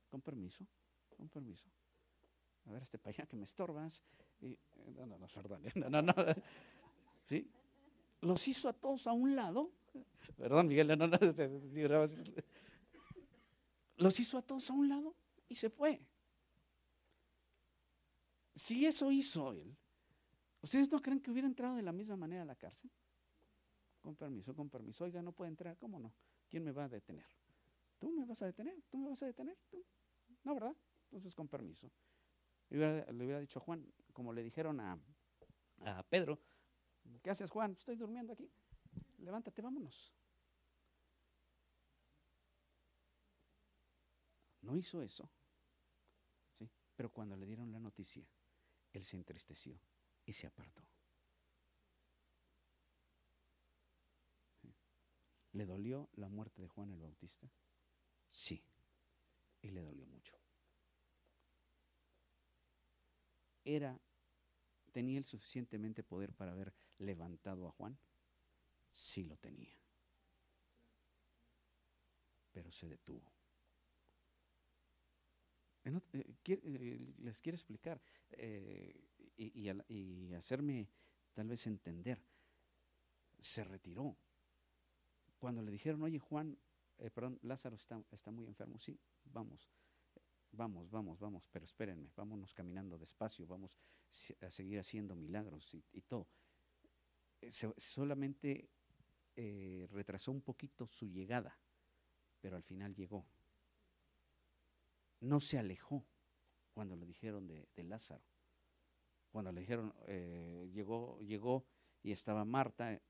[0.09, 0.67] Con permiso,
[1.15, 1.69] con permiso.
[2.67, 4.03] A ver, este para que me estorbas.
[4.41, 4.59] Y,
[4.95, 5.63] no, no, no, perdón.
[5.75, 6.15] No, no, no.
[7.25, 7.51] ¿Sí?
[8.21, 9.73] Los hizo a todos a un lado
[10.37, 11.19] Perdón, Miguel, no, no,
[13.97, 15.15] los hizo a todos a un lado
[15.49, 16.05] y se fue.
[18.55, 19.77] Si eso hizo él,
[20.61, 22.91] ¿ustedes no creen que hubiera entrado de la misma manera a la cárcel?
[24.01, 25.05] Con permiso, con permiso.
[25.05, 26.13] Oiga, no puede entrar, ¿cómo no?
[26.49, 27.27] ¿Quién me va a detener?
[27.99, 28.83] ¿Tú me vas a detener?
[28.91, 29.57] ¿Tú me vas a detener?
[29.71, 29.85] ¿Tú?
[30.43, 30.77] No, ¿verdad?
[31.15, 31.93] Entonces, con permiso.
[32.71, 34.99] Le hubiera, dicho a Juan, como le dijeron a,
[36.09, 36.41] Pedro,
[37.23, 37.77] ¿qué haces Juan?
[37.79, 38.51] Estoy durmiendo aquí
[39.19, 40.13] levántate, vámonos.
[44.63, 45.31] No hizo eso.
[46.59, 46.69] ¿sí?
[46.97, 48.27] Pero cuando le dieron la noticia,
[48.93, 49.79] él se entristeció
[50.27, 50.83] y se apartó.
[55.53, 57.49] ¿Le dolió la muerte de Juan el Bautista?
[58.29, 58.65] Sí,
[59.63, 60.44] y le dolió mucho.
[63.65, 63.99] Era,
[64.93, 67.99] tenía el suficientemente poder para haber levantado a Juan
[68.95, 69.77] sí lo tenía.
[72.53, 73.33] Pero se detuvo.
[75.85, 76.01] Eh,
[76.47, 78.01] eh, les quiero explicar
[78.31, 78.95] eh,
[79.37, 80.89] y, hacerme
[81.35, 82.23] tal vez entender.
[83.39, 84.17] Se retiró.
[85.39, 86.57] Cuando le dijeron, oye Juan,
[87.13, 89.69] perdón, Lázaro está, está muy enfermo, sí, vamos,
[90.57, 93.77] vamos, vamos, vamos, pero espérenme, vámonos caminando despacio, vamos
[94.41, 96.29] a seguir haciendo milagros y, todo.
[97.77, 98.71] solamente
[99.37, 101.59] eh, retrasó un poquito su llegada,
[102.41, 103.27] pero al final llegó.
[105.21, 106.07] No se alejó
[106.73, 108.25] cuando le dijeron de, Lázaro.
[109.31, 111.67] Cuando le dijeron, eh, llegó, llegó
[112.03, 113.01] y estaba Marta,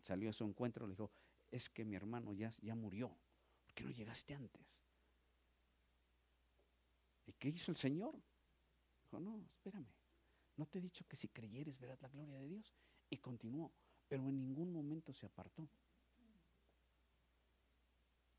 [0.00, 1.12] salió a su encuentro, le dijo,
[1.50, 3.16] es que mi hermano ya, ya murió,
[3.64, 4.87] ¿por qué no llegaste antes?
[7.28, 8.20] ¿Y qué hizo el Señor?
[9.04, 9.86] Dijo, no, espérame,
[10.56, 12.74] no te he dicho que si creyeres verás la gloria de Dios.
[13.08, 13.72] Y continuó
[14.08, 15.68] pero en ningún momento se apartó.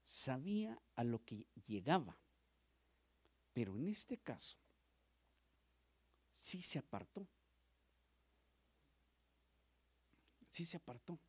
[0.04, 2.20] Sabía a lo que llegaba,
[3.54, 4.58] pero en este caso
[6.34, 7.28] sí se apartó.
[10.50, 11.20] Sí se apartó.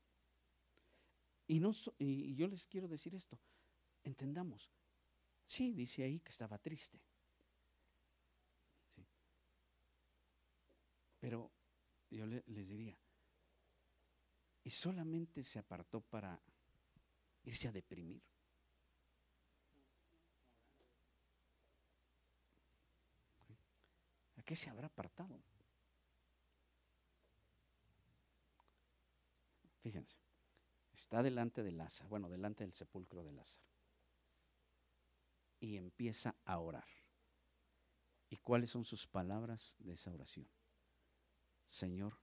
[1.46, 1.60] Y,
[1.98, 3.38] y yo les quiero decir esto,
[4.04, 4.72] entendamos,
[5.44, 7.02] sí, dice ahí que estaba triste.
[11.20, 11.52] Pero
[12.10, 12.98] yo les diría,
[14.64, 16.40] y solamente se apartó para
[17.44, 18.22] irse a deprimir.
[24.36, 25.40] ¿A qué se habrá apartado?
[29.82, 30.16] Fíjense,
[30.92, 33.66] está delante de Lázaro, bueno, delante del sepulcro de Lázaro.
[35.58, 36.88] Y empieza a orar.
[38.28, 40.48] ¿Y cuáles son sus palabras de esa oración?
[41.70, 42.18] Señor,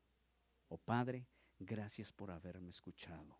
[0.67, 1.25] o Padre,
[1.57, 3.39] gracias por haberme escuchado.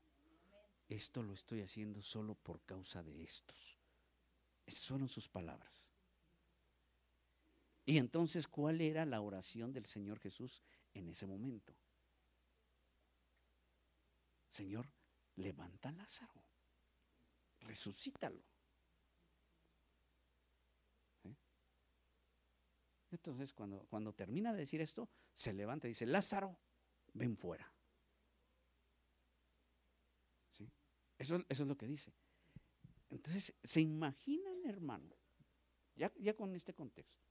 [0.88, 3.78] Esto lo estoy haciendo solo por causa de estos.
[4.66, 5.90] Esas fueron sus palabras.
[7.86, 11.76] Y entonces, ¿cuál era la oración del Señor Jesús en ese momento?
[14.48, 14.90] Señor,
[15.36, 16.42] levanta a Lázaro,
[17.60, 18.42] resucítalo.
[23.28, 26.58] Entonces, cuando, cuando termina de decir esto, se levanta y dice, Lázaro,
[27.14, 27.70] ven fuera.
[31.18, 32.14] Eso, eso es lo que dice.
[33.10, 35.14] Entonces, ¿se imaginan, hermano?
[35.96, 37.28] Ya, ya con este contexto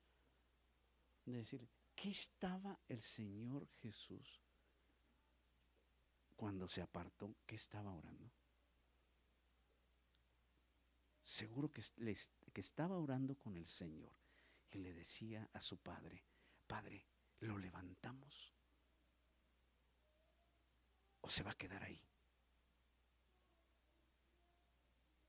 [1.24, 4.42] de decir, ¿qué estaba el Señor Jesús
[6.35, 7.37] cuando se apartó?
[7.46, 8.30] ¿Qué estaba orando?
[11.22, 11.82] Seguro que,
[12.52, 14.25] que estaba orando con el Señor
[14.70, 16.24] y le decía a su padre,
[16.66, 17.07] Padre,
[17.40, 18.52] ¿lo levantamos?
[21.20, 22.02] ¿O se va a quedar ahí?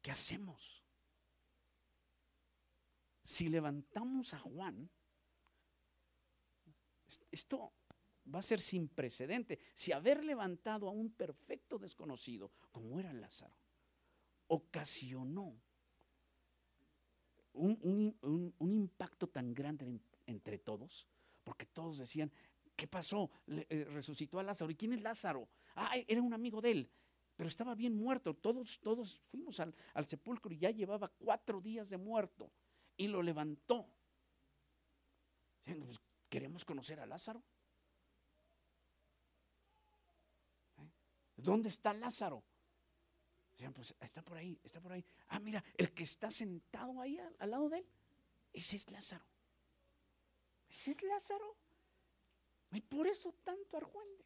[0.02, 0.84] ¿Qué hacemos?
[3.24, 4.90] Si levantamos a Juan,
[7.30, 7.74] esto
[8.34, 9.60] va a ser sin precedente.
[9.74, 13.56] Si haber levantado a un perfecto desconocido, como era Lázaro,
[14.48, 15.62] ocasionó
[17.58, 21.08] un, impacto tan grande entre todos,
[21.44, 22.32] porque todos decían,
[22.76, 23.30] ¿qué pasó?
[23.48, 24.72] Eh, resucitó a Lázaro.
[24.72, 25.48] ¿Y quién es Lázaro?
[25.76, 26.92] Ah, era un amigo de él,
[27.36, 28.34] pero estaba bien muerto.
[28.36, 32.52] Todos, todos fuimos al, al sepulcro y ya llevaba cuatro días de muerto
[32.96, 33.90] y lo levantó.
[35.64, 37.44] Pues, ¿Queremos conocer a Lázaro?
[40.78, 40.90] ¿Eh?
[41.36, 42.44] ¿Dónde está Lázaro?
[43.74, 45.04] Pues está por ahí, está por ahí.
[45.30, 47.86] Ah, mira, el que está sentado ahí al, lado de él,
[48.54, 49.26] ese es Lázaro.
[50.70, 51.56] Ese es Lázaro.
[52.72, 54.26] Y por eso tanto argüende.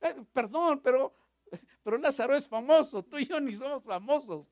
[0.00, 1.14] Eh, perdón, pero,
[1.82, 4.46] pero Lázaro es famoso, tú y yo ni somos famosos.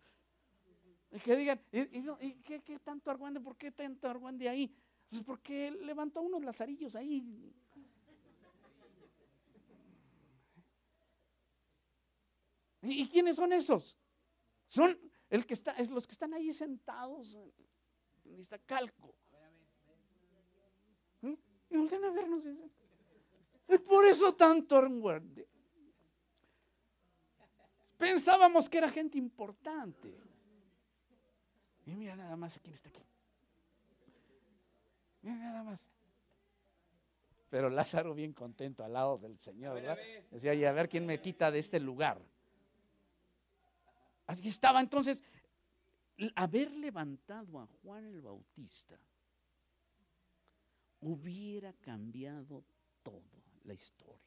[1.11, 3.41] Y que digan, ¿y, qué, tanto argüende?
[3.41, 4.77] ¿Por qué tanto argüende ahí?
[5.09, 7.55] Pues porque levantó unos lazarillos ahí.
[12.85, 13.97] ¿Y, quiénes son esos?
[14.68, 14.99] Son
[15.31, 17.38] el que está, es los que están ahí sentados
[18.25, 19.14] en Iztacalco.
[21.23, 21.37] ¿Eh?
[21.70, 22.42] Y voltean a vernos.
[23.68, 25.49] Es por eso tanto argüende.
[27.97, 30.20] Pensábamos que era gente importante.
[31.87, 33.05] Y mira nada más quién está aquí.
[35.23, 35.88] Mira nada más.
[37.49, 39.97] Pero Lázaro bien contento al lado del Señor, ¿verdad?
[40.31, 42.20] Decía, y a ver quién me quita de este lugar.
[44.27, 45.23] Así estaba entonces,
[46.35, 48.99] haber levantado a Juan el Bautista
[51.01, 52.65] hubiera cambiado
[53.03, 54.25] todo la historia.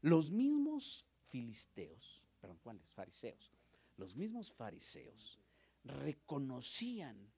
[0.00, 2.92] Los mismos filisteos, perdón, ¿cuáles?
[2.92, 3.52] Fariseos.
[3.96, 5.38] Los mismos fariseos
[5.84, 7.32] reconocían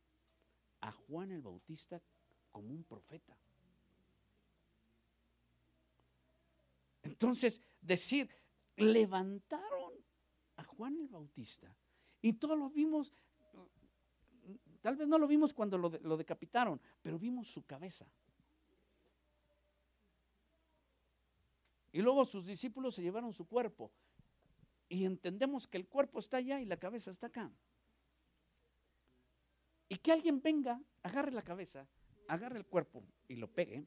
[0.80, 2.00] a Juan el Bautista
[2.50, 3.36] como un profeta.
[7.02, 8.30] Entonces, decir,
[8.76, 9.73] levantaron a
[10.76, 11.74] Juan el Bautista
[12.24, 13.12] y todos lo vimos,
[14.80, 18.06] tal vez no lo vimos cuando lo, decapitaron, pero vimos su cabeza.
[21.92, 23.92] Y luego sus discípulos se llevaron su cuerpo.
[24.88, 27.52] Y entendemos que el cuerpo está allá y la cabeza está acá.
[29.90, 31.86] Y que alguien venga, agarre la cabeza,
[32.26, 33.86] agarre el cuerpo y lo pegue.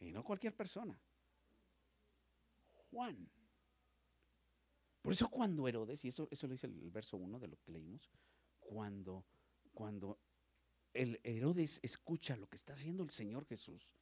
[0.00, 0.98] Y no cualquier persona.
[2.90, 3.30] Juan.
[5.02, 7.72] Por eso cuando Herodes, y eso, eso lo dice el verso 1 de lo que
[7.72, 8.10] leímos,
[8.58, 9.24] cuando,
[9.72, 10.20] cuando
[10.92, 13.94] el Herodes escucha lo que está haciendo el Señor Jesús,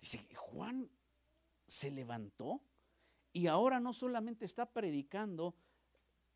[0.00, 0.90] dice, Juan
[1.66, 2.62] se levantó
[3.32, 5.54] y ahora no solamente está predicando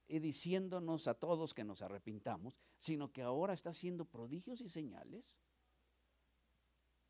[0.06, 5.40] y diciéndonos a todos que nos arrepintamos, sino que ahora está haciendo prodigios y señales,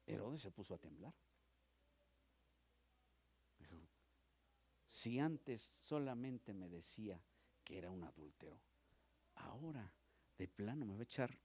[0.07, 1.14] Herodes se puso a temblar.
[3.59, 3.76] Dijo,
[4.95, 7.20] si antes solamente me decía
[7.64, 8.61] que era un adúltero,
[9.34, 9.92] ahora
[10.38, 11.36] de plano me va a echar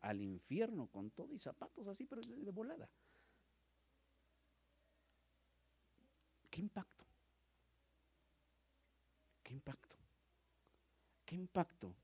[0.00, 2.86] al infierno con todo y zapatos así, pero de volada.
[6.50, 7.06] ¿Qué impacto?
[9.42, 9.96] ¿Qué impacto?
[11.24, 11.94] ¿Qué impacto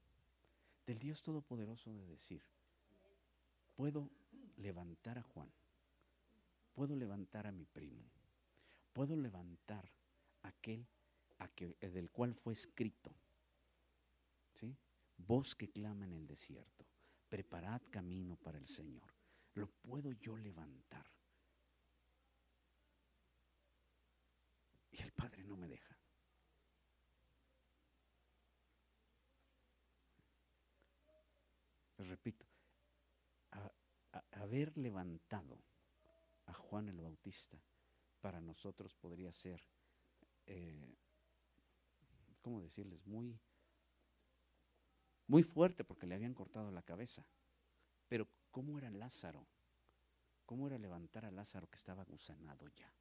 [0.87, 2.43] del Dios Todopoderoso de decir,
[3.74, 4.09] puedo
[4.57, 5.53] levantar a Juan,
[6.72, 8.16] puedo levantar a mi primo,
[8.97, 9.92] puedo levantar
[10.40, 10.88] aquel
[11.40, 13.14] a que, eh, del cual fue escrito.
[14.55, 14.74] ¿Sí?
[15.18, 16.86] Voz que clama en el desierto,
[17.28, 19.14] preparad camino para el Señor.
[19.53, 21.05] Lo puedo yo levantar.
[24.92, 25.94] Y el Padre no me deja.
[31.99, 32.47] Les repito,
[34.30, 35.62] haber levantado
[36.47, 37.61] a Juan el Bautista
[38.27, 39.62] para nosotros podría ser,
[40.47, 40.97] eh,
[42.43, 43.07] ¿cómo decirles?
[43.07, 43.39] Muy,
[45.29, 47.24] muy fuerte porque le habían cortado la cabeza.
[48.09, 49.47] Pero ¿cómo era Lázaro?
[50.45, 52.93] ¿Cómo era levantar a Lázaro que estaba gusanado ya?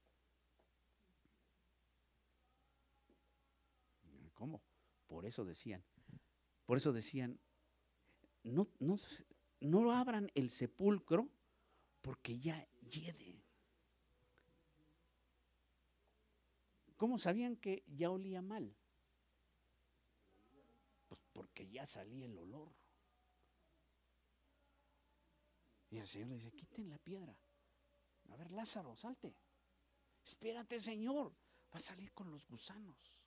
[4.35, 4.61] ¿Cómo?
[5.07, 5.83] Por eso decían,
[6.67, 7.39] por eso decían,
[8.43, 8.95] no, no,
[9.61, 11.27] no abran el sepulcro
[12.03, 13.44] porque ya hiede.
[16.95, 18.75] ¿Cómo sabían que ya olía mal?
[21.07, 22.73] Pues porque ya salía el olor.
[25.89, 27.37] Y el Señor le dice, quiten la piedra.
[28.29, 29.35] A ver, Lázaro, salte.
[30.23, 31.35] Espérate, Señor.
[31.73, 33.21] Va a salir con los gusanos.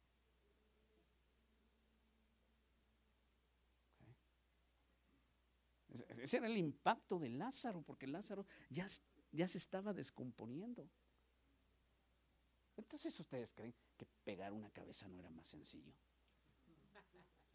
[6.19, 8.87] Ese era el impacto de Lázaro, porque Lázaro ya,
[9.33, 10.89] ya se estaba descomponiendo.
[12.79, 15.93] Entonces ustedes creen que pegar una cabeza no era más sencillo.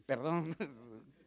[0.06, 0.54] Perdón.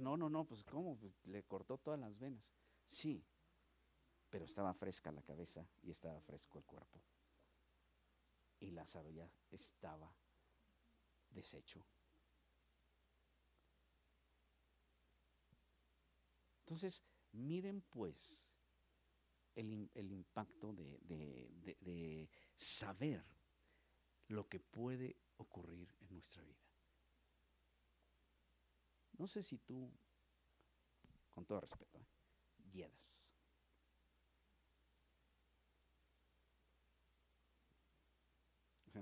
[0.00, 0.96] No, no, no, pues ¿cómo?
[0.96, 2.54] Pues le cortó todas las venas.
[2.84, 3.24] Sí,
[4.30, 7.02] pero estaba fresca la cabeza y estaba fresco el cuerpo.
[8.60, 10.14] Y Lázaro ya estaba
[11.30, 11.84] deshecho.
[16.60, 17.02] Entonces,
[17.32, 18.55] miren pues
[19.56, 23.24] el, impacto de, saber
[24.28, 26.60] lo que puede ocurrir en nuestra vida.
[29.18, 29.90] No sé si tú,
[31.30, 32.06] con todo respeto, ¿eh?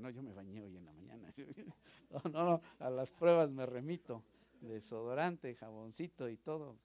[0.01, 1.33] No, yo me bañé hoy en la mañana.
[2.11, 4.25] No, no, no, a las pruebas me remito.
[4.61, 6.79] Desodorante, jaboncito y todo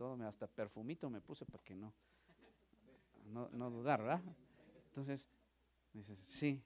[0.00, 1.92] todo, hasta perfumito me puse para que no,
[3.30, 4.22] no, no dudar, ¿verdad?
[4.86, 5.28] Entonces,
[5.92, 6.62] me sí.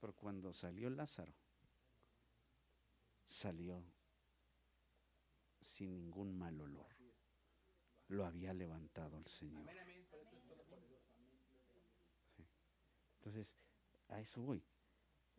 [0.00, 1.32] Pero cuando salió Lázaro,
[3.24, 3.84] salió
[5.60, 6.88] sin ningún mal olor.
[8.08, 9.70] Lo había levantado el Señor.
[13.18, 13.56] Entonces,
[14.08, 14.64] a eso voy.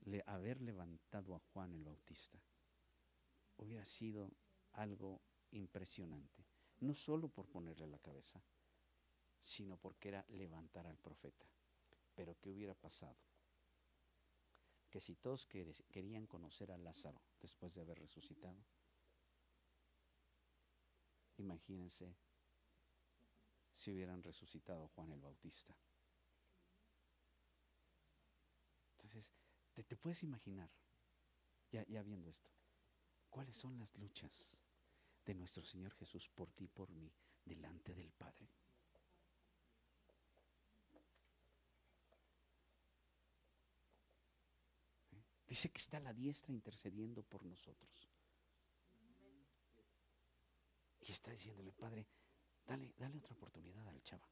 [0.06, 2.42] Le, haber levantado a Juan el Bautista
[3.58, 4.32] hubiera sido
[4.74, 6.46] algo impresionante.
[6.84, 8.44] No solo por ponerle la cabeza,
[9.40, 11.46] sino porque era levantar al profeta.
[12.14, 13.16] Pero ¿qué hubiera pasado?
[14.90, 18.62] Que si todos querían conocer a Lázaro después de haber resucitado,
[21.38, 22.18] imagínense
[23.72, 25.74] si hubieran resucitado Juan el Bautista.
[28.98, 29.32] Entonces,
[29.74, 30.70] te, puedes imaginar,
[31.72, 32.52] ya, ya viendo esto,
[33.30, 34.58] cuáles son las luchas
[35.26, 37.12] de nuestro Señor Jesús por ti y por mí
[37.46, 38.50] delante del Padre.
[45.12, 45.24] ¿Eh?
[45.48, 48.10] Dice que está a la diestra intercediendo por nosotros.
[51.02, 52.08] Y está diciéndole, Padre,
[52.66, 54.28] dale, dale otra oportunidad al chava.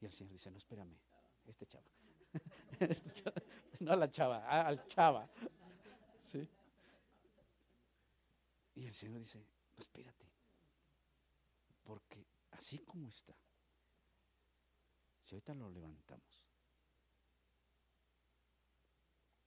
[0.00, 0.98] Y el Señor dice, no, espérame,
[1.46, 1.88] este chava.
[2.80, 3.42] este chava.
[3.80, 5.30] no a la chava, al chava.
[6.20, 6.48] ¿Sí?
[8.74, 9.46] Y el Señor dice, no,
[9.78, 10.28] espérate,
[11.84, 13.36] porque así como está,
[15.22, 16.48] si ahorita lo levantamos,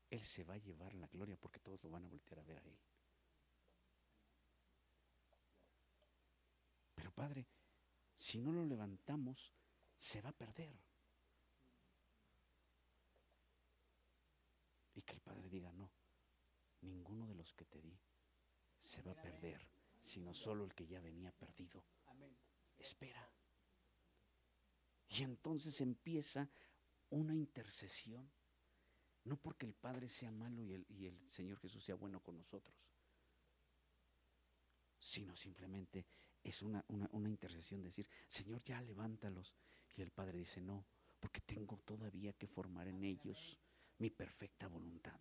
[0.10, 2.58] Él se va a llevar la gloria porque todos lo van a voltear a ver
[2.58, 2.80] a Él.
[6.96, 7.46] Pero Padre,
[8.16, 9.54] si no lo levantamos,
[9.98, 10.80] se va a perder.
[14.96, 15.92] Y que el Padre diga, no,
[16.82, 18.00] ninguno de los que te di
[18.88, 19.60] se va a perder,
[20.02, 21.84] sino solo el que ya venía perdido.
[22.78, 23.30] Espera.
[25.10, 26.50] Y entonces empieza
[27.10, 28.32] una intercesión,
[29.26, 32.38] no porque el Padre sea malo y el, y el Señor Jesús sea bueno con
[32.38, 32.78] nosotros,
[34.98, 36.06] sino simplemente
[36.42, 39.54] es una, una, una intercesión, decir, Señor, ya levántalos.
[39.96, 40.86] Y el Padre dice, no,
[41.20, 43.58] porque tengo todavía que formar en ellos
[43.98, 45.20] mi perfecta voluntad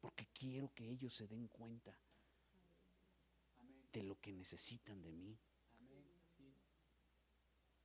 [0.00, 1.98] porque quiero que ellos se den cuenta
[3.92, 5.38] de lo que necesitan de mí.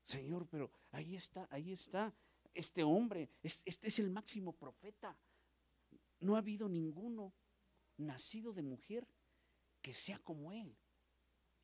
[0.03, 2.13] Señor, pero ahí está, ahí está
[2.53, 5.17] este hombre, este es el máximo profeta.
[6.19, 7.33] No ha habido ninguno
[7.97, 9.07] nacido de mujer
[9.81, 10.75] que sea como él.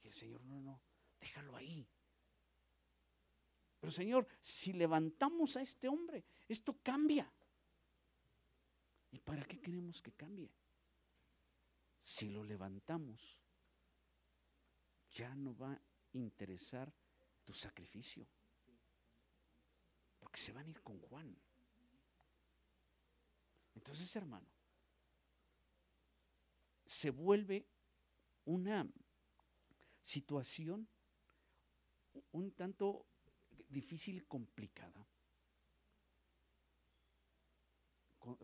[0.02, 0.82] Y el Señor, no, no,
[1.20, 1.88] déjalo ahí.
[3.80, 7.32] Pero Señor, si levantamos a este hombre, esto cambia.
[9.18, 10.52] ¿Y para qué queremos que cambie?
[12.08, 13.38] si lo levantamos,
[15.10, 15.82] ya no va a
[16.14, 16.94] interesar
[17.44, 18.28] tu sacrificio.
[20.20, 21.36] Porque se van a ir con Juan.
[23.74, 24.48] Entonces, hermano,
[26.86, 27.68] se vuelve
[28.46, 28.88] una
[30.02, 30.88] situación
[32.32, 33.06] un tanto
[33.68, 35.06] difícil y complicada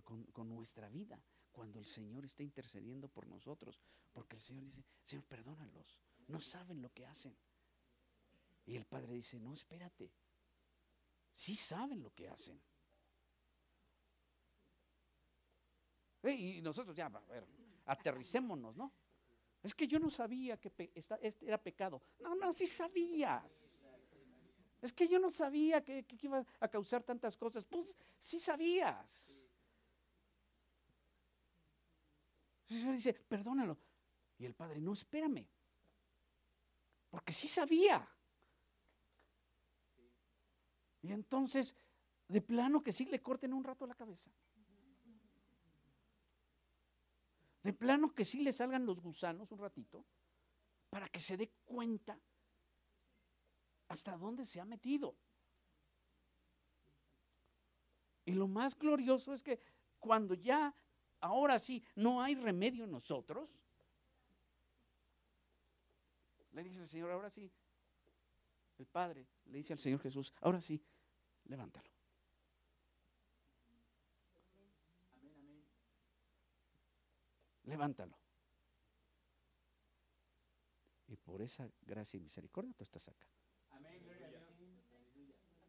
[0.04, 1.22] con, nuestra vida
[1.52, 3.80] cuando el Señor está intercediendo por nosotros,
[4.12, 7.36] porque el Señor dice, Señor, perdónalos, no saben lo que hacen.
[8.66, 10.12] Y el Padre dice, no, espérate,
[11.32, 12.60] sí saben lo que hacen.
[16.24, 17.46] Y nosotros ya, a ver,
[17.86, 18.94] aterricémonos, ¿no?
[19.62, 22.02] Es que yo no sabía que este era pecado.
[22.20, 23.80] No, no, sí sabías.
[24.82, 27.64] Es que yo no sabía que, que iba a causar tantas cosas.
[27.64, 29.43] Pues sí sabías.
[32.70, 33.78] El Señor dice, perdónalo.
[34.38, 35.48] Y el padre, no, espérame.
[37.10, 38.08] Porque sí sabía.
[41.02, 41.76] Y entonces,
[42.28, 44.32] de plano que sí le corten un rato la cabeza.
[47.62, 50.06] De plano que sí le salgan los gusanos un ratito
[50.90, 52.20] para que se dé cuenta
[53.88, 55.16] hasta dónde se ha metido.
[58.26, 59.60] Y lo más glorioso es que
[60.00, 60.76] cuando ya
[61.24, 63.50] ahora sí, no hay remedio en nosotros.
[66.52, 67.50] Le dice el Señor, ahora sí,
[68.78, 70.84] el Padre le dice al Señor Jesús, ahora sí,
[71.46, 71.90] levántalo.
[77.64, 78.18] Levántalo.
[81.08, 83.26] Y por esa gracia y misericordia tú estás acá.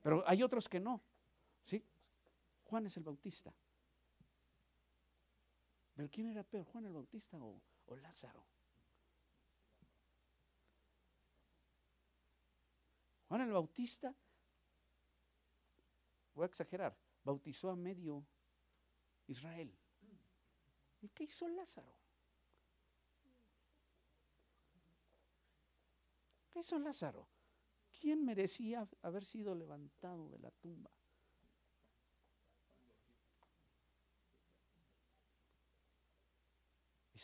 [0.02, 1.00] Pero hay otros que no.
[1.62, 1.82] ¿Sí?
[2.64, 3.54] Juan es el Bautista.
[5.94, 7.62] Pero ¿quién era peor, Juan el Bautista o,
[7.96, 8.44] Lázaro?
[13.28, 14.14] Juan el Bautista,
[16.34, 18.26] voy a exagerar, bautizó a medio
[19.28, 19.76] Israel.
[21.00, 21.94] ¿Y qué hizo Lázaro?
[26.50, 27.28] ¿Qué hizo Lázaro?
[28.00, 30.90] ¿Quién merecía haber sido levantado de la tumba?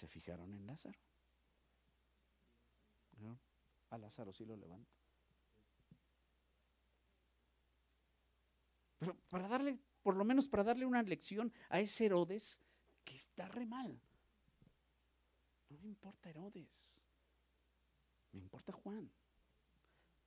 [0.00, 0.98] Se fijaron en Lázaro.
[3.90, 4.96] A Lázaro sí lo levanto.
[8.98, 12.58] Pero para darle, por lo menos para darle una lección a ese Herodes
[13.04, 14.00] que está re mal.
[15.68, 16.98] No me importa Herodes.
[18.32, 19.10] Me importa Juan.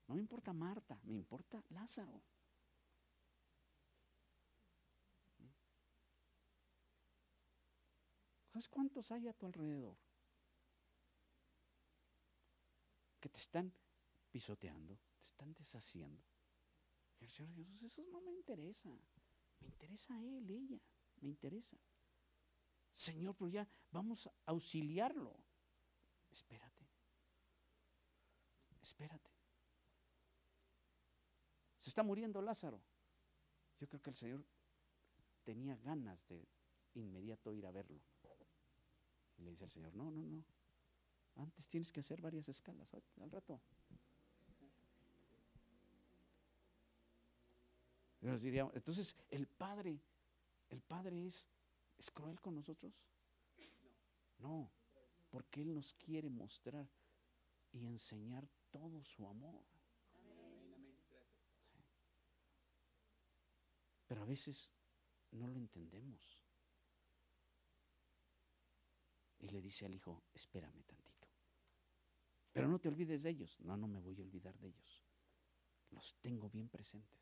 [0.07, 0.99] No me importa Marta.
[1.03, 2.21] Me importa Lázaro.
[8.53, 9.97] ¿Sabes cuántos hay a tu alrededor?
[13.19, 13.73] Que te están
[14.29, 16.23] pisoteando, te están deshaciendo.
[17.19, 18.89] Y el Señor Jesús, eso no me interesa.
[19.59, 20.79] Me interesa él, ella,
[21.21, 21.77] me interesa.
[22.91, 25.35] Señor, pero ya vamos a auxiliarlo.
[26.29, 26.87] Espérate.
[28.79, 29.31] Espérate.
[31.75, 32.83] Se está muriendo Lázaro.
[33.79, 34.45] Yo creo que el Señor
[35.43, 36.47] tenía ganas de
[36.93, 38.12] inmediato ir a verlo.
[39.43, 40.43] Le dice el Señor, no, no, no.
[41.35, 43.59] Antes tienes que hacer varias escalas al rato.
[48.73, 49.99] entonces el Padre,
[50.69, 51.47] el Padre es,
[51.97, 52.93] es cruel con nosotros.
[54.39, 54.71] No,
[55.29, 56.87] porque Él nos quiere mostrar
[57.71, 59.63] y enseñar todo su amor.
[64.07, 64.71] Pero a veces
[65.31, 66.42] no lo entendemos.
[69.43, 71.27] Y le dice al hijo, espérame tantito.
[72.53, 73.59] Pero no te olvides de ellos.
[73.59, 75.03] No, no me voy a olvidar de ellos.
[75.89, 77.19] Los tengo bien presentes.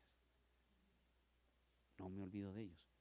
[1.98, 2.96] No me olvido de ellos.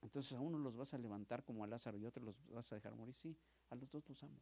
[0.00, 2.72] Entonces a uno los vas a levantar como a Lázaro y a otros los vas
[2.72, 3.14] a dejar morir.
[3.14, 3.36] Sí,
[3.68, 4.40] a los dos los amo.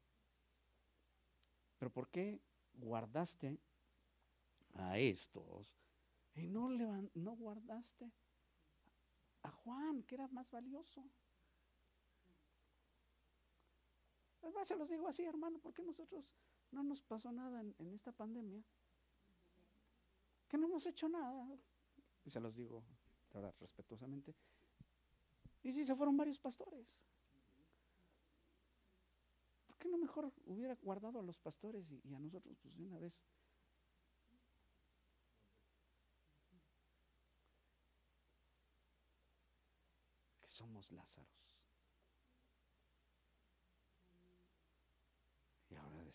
[1.76, 2.40] Pero ¿por qué
[2.74, 3.58] guardaste
[4.74, 5.74] a estos
[6.36, 8.12] y no, no guardaste
[9.42, 11.10] a Juan, que era más valioso?
[14.46, 16.32] Además, se los digo así, hermano, porque nosotros
[16.70, 18.62] no nos pasó nada en, esta pandemia.
[20.46, 21.48] Que no hemos hecho nada.
[22.24, 22.84] Y se los digo
[23.34, 24.36] ahora respetuosamente.
[25.64, 27.02] Y si se fueron varios pastores.
[29.66, 32.84] ¿Por qué no mejor hubiera guardado a los pastores y, y a nosotros, pues de
[32.84, 33.24] una vez?
[40.40, 41.55] Que somos Lázaros.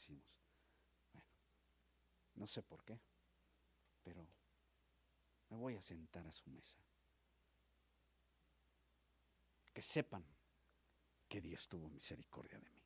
[0.02, 0.42] Decimos,
[1.14, 1.30] bueno,
[2.36, 3.00] no sé por qué,
[4.04, 4.28] pero
[5.50, 6.80] me voy a sentar a su mesa.
[9.72, 10.26] Que sepan
[11.30, 12.84] que Dios tuvo misericordia de mí.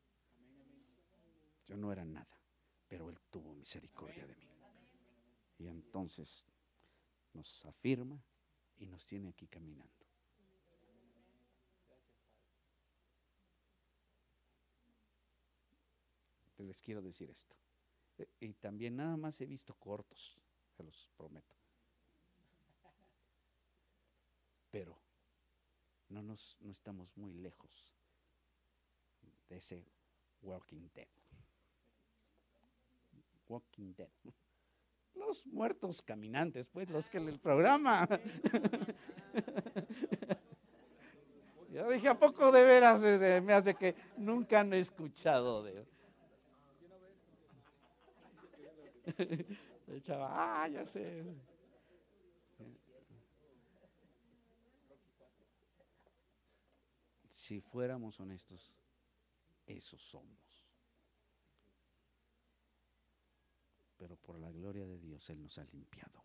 [1.67, 2.39] Yo no era nada,
[2.87, 4.49] pero Él tuvo misericordia de mí.
[5.57, 6.45] Y entonces
[7.33, 8.21] nos afirma
[8.75, 9.94] y nos tiene aquí caminando.
[16.65, 17.55] Les quiero decir esto.
[18.17, 20.37] Eh, y también nada más he visto cortos,
[20.75, 21.55] se los prometo.
[24.71, 24.97] Pero
[26.09, 27.93] no, nos, no estamos muy lejos
[29.49, 29.85] de ese
[30.41, 31.07] Walking Dead.
[33.47, 34.09] Walking Dead.
[35.13, 38.07] Los muertos caminantes, pues, los que el programa.
[41.69, 43.01] Yo dije, ¿a poco de veras
[43.43, 45.85] me hace que nunca han escuchado de
[49.87, 51.23] El ah, ya sé.
[57.29, 58.73] Si fuéramos honestos,
[59.67, 60.65] eso somos.
[63.97, 66.23] Pero por la gloria de Dios Él nos ha limpiado.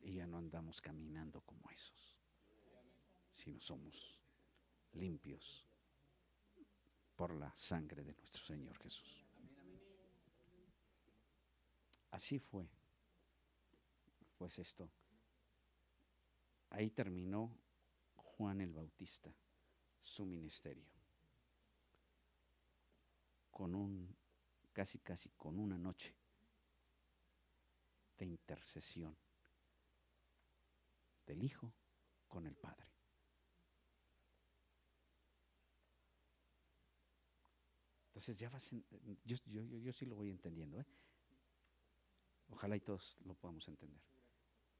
[0.00, 2.18] Y ya no andamos caminando como esos,
[3.32, 4.18] sino somos
[4.92, 5.66] limpios
[7.14, 9.27] por la sangre de nuestro Señor Jesús.
[12.10, 12.68] Así fue.
[14.36, 14.90] Pues esto.
[16.70, 17.56] Ahí terminó
[18.16, 19.34] Juan el Bautista
[20.00, 20.86] su ministerio.
[23.50, 24.16] Con un,
[24.72, 26.14] casi casi con una noche
[28.16, 29.16] de intercesión
[31.26, 31.72] del Hijo
[32.28, 32.86] con el Padre.
[38.08, 40.80] Entonces ya vas, yo, yo, yo, yo sí lo voy entendiendo.
[40.80, 40.86] ¿eh?
[42.48, 44.02] Ojalá y todos lo podamos entender.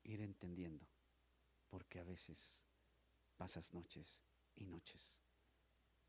[0.04, 0.86] Ir entendiendo,
[1.68, 2.64] porque a veces
[3.36, 4.22] pasas noches
[4.56, 5.20] y noches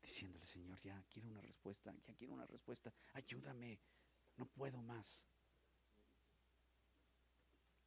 [0.00, 3.80] diciéndole, Señor, ya quiero una respuesta, ya quiero una respuesta, ayúdame,
[4.36, 5.26] no puedo más.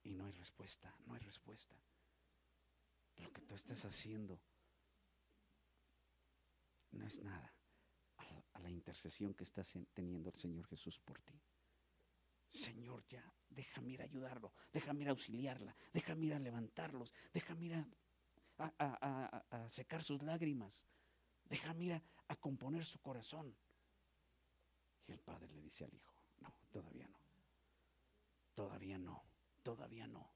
[0.04, 1.76] Y no hay respuesta, no hay respuesta.
[3.18, 4.40] Lo que tú estás haciendo
[6.92, 7.54] no es nada
[8.54, 9.64] a la, intercesión que está
[9.94, 11.40] teniendo el Señor Jesús por ti.
[12.54, 17.66] Señor, ya, déjame ir a ayudarlo, déjame ir a auxiliarla, déjame ir a levantarlos, déjame
[17.66, 17.74] ir
[18.60, 20.86] a, secar sus lágrimas,
[21.46, 23.58] déjame ir a componer su corazón.
[25.08, 27.18] Y el padre le dice al hijo, no, todavía no,
[28.54, 29.24] todavía no,
[29.64, 30.32] todavía no.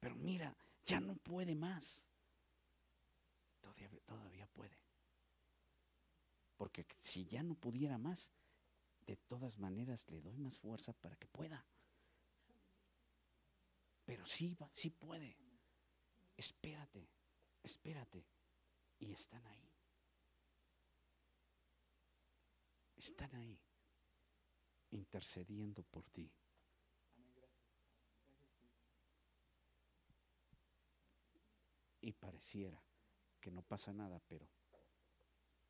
[0.00, 0.56] Pero mira,
[0.86, 2.06] ya no puede más.
[3.60, 4.78] Todavía, todavía puede.
[6.56, 8.32] Porque si ya no pudiera más,
[9.06, 11.64] de todas maneras le doy más fuerza para que pueda.
[14.04, 15.36] Pero sí, sí puede.
[16.36, 17.08] Espérate,
[17.62, 18.26] espérate.
[18.98, 19.70] Y están ahí.
[22.96, 23.60] Están ahí,
[24.90, 26.30] intercediendo por ti.
[32.00, 32.82] Y pareciera
[33.40, 34.48] que no pasa nada, pero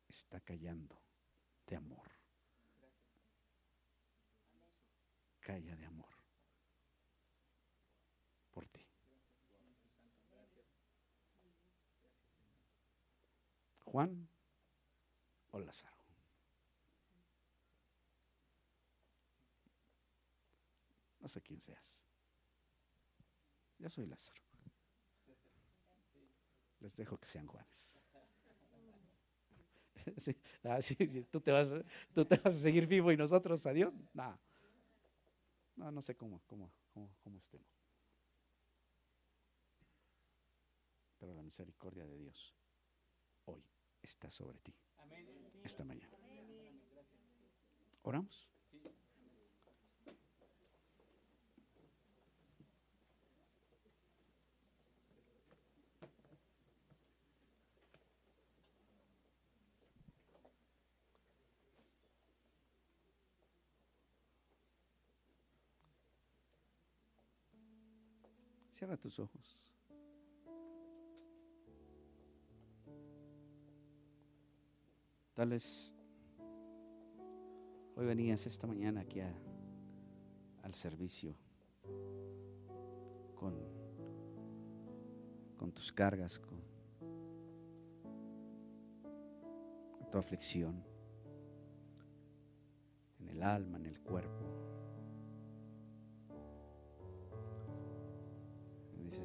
[0.07, 1.01] está callando
[1.65, 2.14] de amor.
[5.45, 6.15] Calla de amor
[8.51, 8.83] por ti.
[13.83, 14.27] Juan
[15.51, 15.95] o Lázaro.
[21.19, 22.03] No sé quién seas.
[23.77, 24.41] Yo soy Lázaro.
[26.79, 28.01] Les dejo que sean Juanes.
[30.63, 30.79] Ah,
[31.31, 31.69] tú, te vas,
[32.13, 33.93] tú te vas a seguir vivo y nosotros, adiós.
[34.13, 34.39] No.
[35.75, 37.67] No, no sé cómo, cómo, cómo, cómo estemos.
[41.19, 42.55] Pero la misericordia de Dios
[43.45, 43.63] hoy
[44.01, 44.75] está sobre ti.
[45.63, 46.15] Esta mañana.
[48.03, 48.54] ¿Oramos?
[68.75, 69.57] Cierra tus ojos.
[75.33, 75.93] Tal vez
[77.95, 81.37] hoy venías esta mañana aquí al servicio
[83.35, 83.55] con,
[85.55, 86.59] con tus cargas, con
[90.11, 90.83] tu aflicción,
[93.19, 94.74] el alma, en el cuerpo.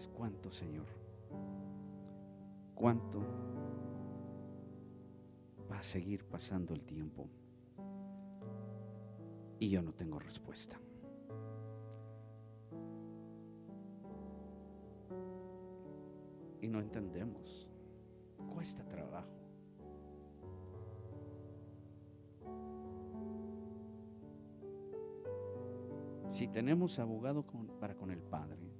[0.09, 0.86] ¿Cuánto, Señor?
[2.74, 3.20] ¿Cuánto
[5.70, 7.28] va a seguir pasando el tiempo?
[9.59, 10.80] Y yo no tengo respuesta.
[16.62, 17.68] Y no entendemos.
[18.55, 19.40] Cuesta trabajo.
[26.30, 27.44] Si tenemos abogado
[27.80, 28.72] para con el Padre,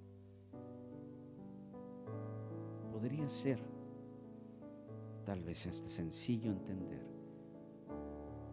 [3.01, 3.59] podría ser
[5.25, 7.03] tal vez hasta sencillo entender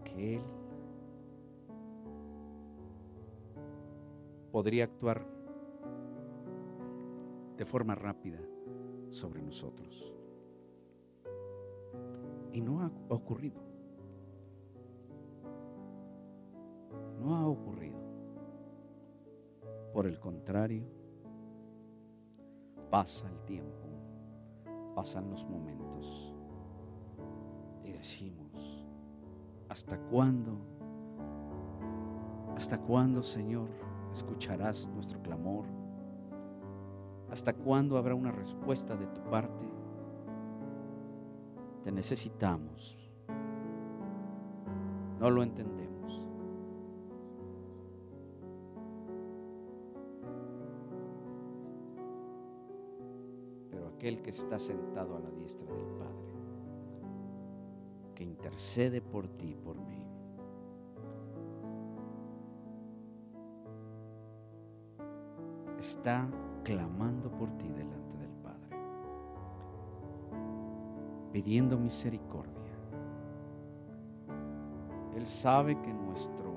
[0.06, 0.42] que Él
[4.50, 5.28] podría actuar
[7.58, 8.40] de forma rápida
[9.10, 10.14] sobre nosotros.
[12.54, 13.60] Y no ha ocurrido.
[17.20, 18.00] No ha ocurrido.
[19.92, 20.86] Por el contrario,
[22.90, 23.97] pasa el tiempo,
[24.98, 26.34] pasan los momentos
[27.84, 28.84] y decimos,
[29.70, 30.58] ¿hasta cuándo?
[32.56, 33.70] ¿Hasta cuándo, Señor,
[34.12, 35.68] escucharás nuestro clamor?
[37.30, 39.66] ¿Hasta cuándo habrá una respuesta de tu parte?
[41.84, 42.98] Te necesitamos.
[45.20, 45.87] No lo entendemos.
[53.98, 56.28] Aquel que está sentado a la diestra del Padre,
[58.14, 60.04] que intercede por ti y por mí,
[65.80, 66.28] está
[66.64, 68.78] clamando por ti delante del Padre,
[71.32, 72.54] pidiendo misericordia.
[75.16, 76.54] Él sabe que nuestro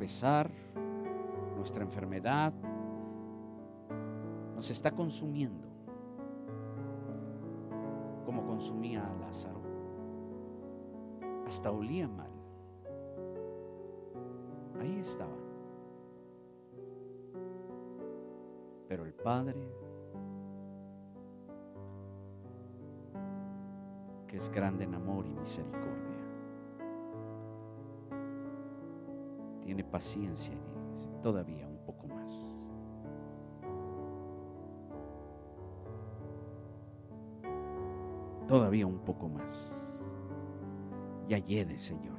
[0.00, 0.50] pesar,
[1.54, 2.52] nuestra enfermedad,
[4.56, 5.73] nos está consumiendo
[8.54, 9.60] consumía a Lázaro.
[11.44, 12.30] Hasta olía mal.
[14.80, 15.36] Ahí estaba.
[18.86, 19.58] Pero el Padre,
[24.28, 26.14] que es grande en amor y misericordia,
[29.62, 31.73] tiene paciencia y todavía
[38.54, 39.74] Todavía un poco más.
[41.26, 42.16] Ya llegue, Señor.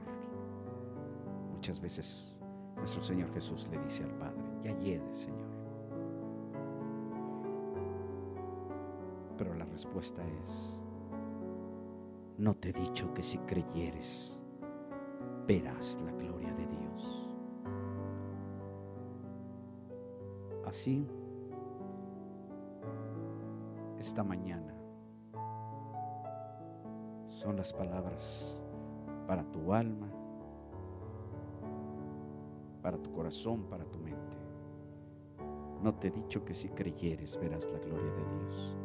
[1.53, 2.37] Muchas veces
[2.75, 5.47] nuestro Señor Jesús le dice al Padre, ya llegue, Señor.
[9.37, 10.83] Pero la respuesta es,
[12.37, 14.37] no te he dicho que si creyeres,
[15.47, 17.29] verás la gloria de Dios.
[20.65, 21.07] Así,
[23.97, 24.74] esta mañana
[27.45, 28.59] son las palabras
[29.27, 30.07] para tu alma,
[32.81, 34.35] para tu corazón, para tu mente.
[35.83, 38.75] No te he dicho que si creyeres verás la gloria de Dios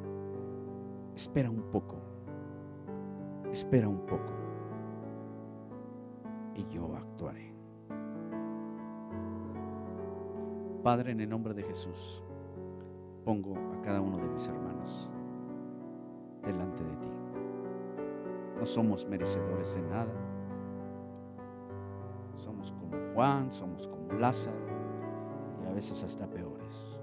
[1.15, 1.97] espera un poco,
[3.51, 4.35] espera un poco
[6.55, 7.55] y yo actuaré.
[10.83, 12.23] Padre, en el nombre de Jesús,
[13.25, 15.09] pongo a cada uno de mis hermanos
[16.45, 17.20] delante de ti.
[18.61, 20.13] No somos merecedores de nada.
[22.37, 24.57] Somos como Juan, somos como Lázaro
[25.65, 27.01] y a veces hasta peores.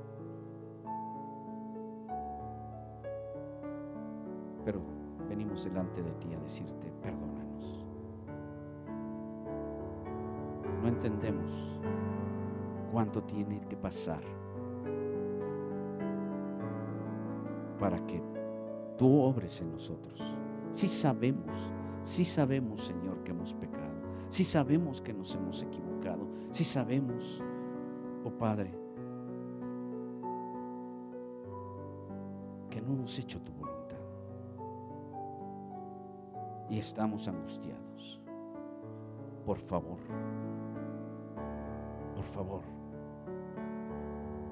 [4.68, 4.82] pero
[5.30, 7.86] venimos delante de ti a decirte, perdónanos.
[10.82, 11.80] No entendemos
[12.92, 14.20] cuánto tiene que pasar
[17.80, 18.22] para que
[18.98, 20.37] tú obres en nosotros.
[20.78, 21.74] Si sabemos,
[22.04, 23.98] si sabemos, Señor, que hemos pecado,
[24.30, 27.44] si sabemos que nos hemos equivocado, si sabemos,
[28.24, 28.72] oh Padre,
[32.70, 33.98] que no hemos hecho tu voluntad
[36.70, 38.22] y estamos angustiados.
[39.48, 39.98] Por favor,
[42.16, 42.62] por favor,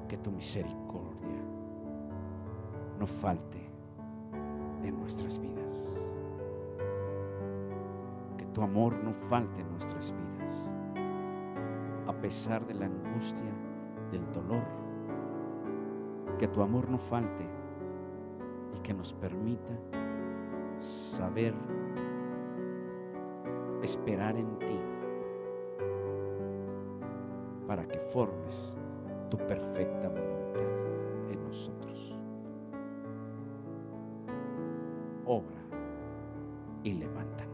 [0.07, 1.43] que tu misericordia
[2.97, 3.61] no falte
[4.81, 6.04] en nuestras vidas.
[8.55, 10.73] Tu amor no falte en nuestras vidas.
[12.07, 13.51] A pesar de la angustia,
[14.09, 14.63] del dolor,
[16.39, 17.45] que tu amor no falte
[18.73, 19.77] y que nos permita
[20.77, 21.53] saber
[23.83, 24.79] esperar en ti
[27.67, 28.77] para que formes
[29.29, 32.17] tu perfecta voluntad en nosotros.
[35.25, 35.59] Obra
[36.83, 37.44] y levántanos.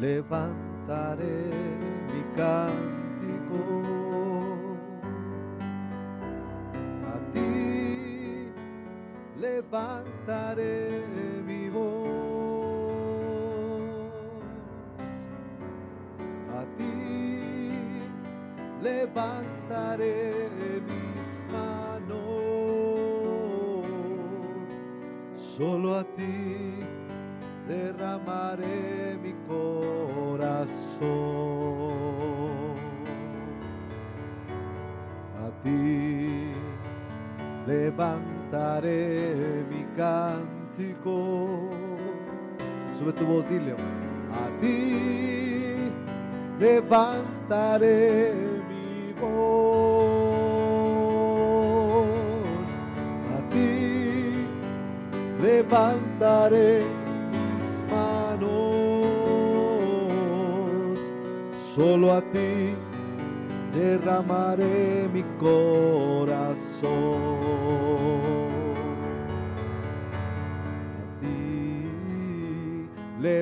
[0.00, 1.50] Levantaré
[2.12, 3.97] mi cántico.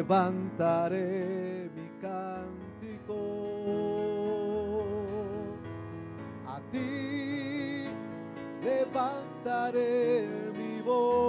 [0.06, 3.18] Levantaré mi cántico.
[6.46, 7.88] A ti
[8.62, 11.26] levantaré mi voz.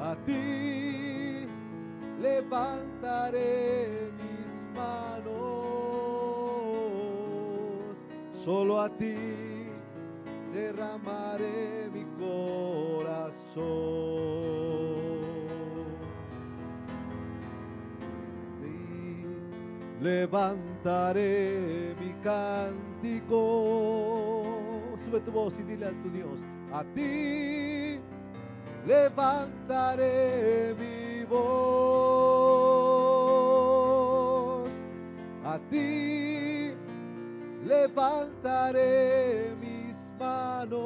[0.00, 1.46] A ti
[2.22, 5.28] levantaré mis manos.
[8.32, 9.68] Solo a ti
[10.50, 13.58] derramaré mi corazón.
[20.00, 23.38] Levantaré mi cántico.
[25.04, 26.40] Sube tu voz y dile a tu Dios,
[26.72, 27.98] a ti
[28.86, 32.58] levantaré mi voz.
[35.44, 36.72] A ti
[37.64, 40.78] levantaré mis manos.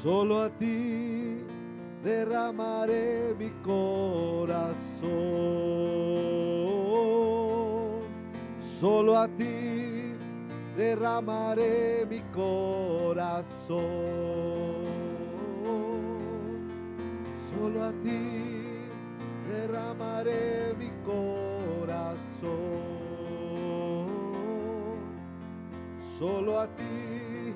[0.00, 1.44] Solo a ti
[2.02, 4.60] derramaré mi corazón.
[8.80, 10.16] Solo a ti
[10.74, 13.76] derramaré mi corazón.
[17.50, 18.88] Solo a ti
[19.46, 22.48] derramaré mi corazón.
[26.18, 27.52] Solo a ti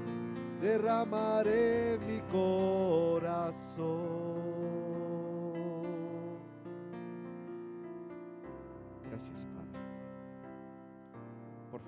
[0.61, 4.24] derramaré mi corazón.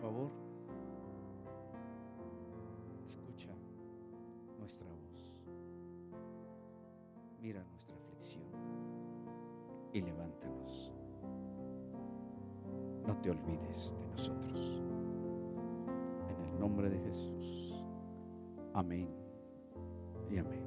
[0.07, 0.30] Favor,
[3.04, 3.48] escucha
[4.57, 5.32] nuestra voz.
[7.40, 8.44] Mira nuestra aflicción
[9.92, 10.92] y levántanos.
[13.04, 14.80] No te olvides de nosotros.
[16.28, 17.74] En el nombre de Jesús.
[18.74, 19.09] Amén
[20.30, 20.66] y amén.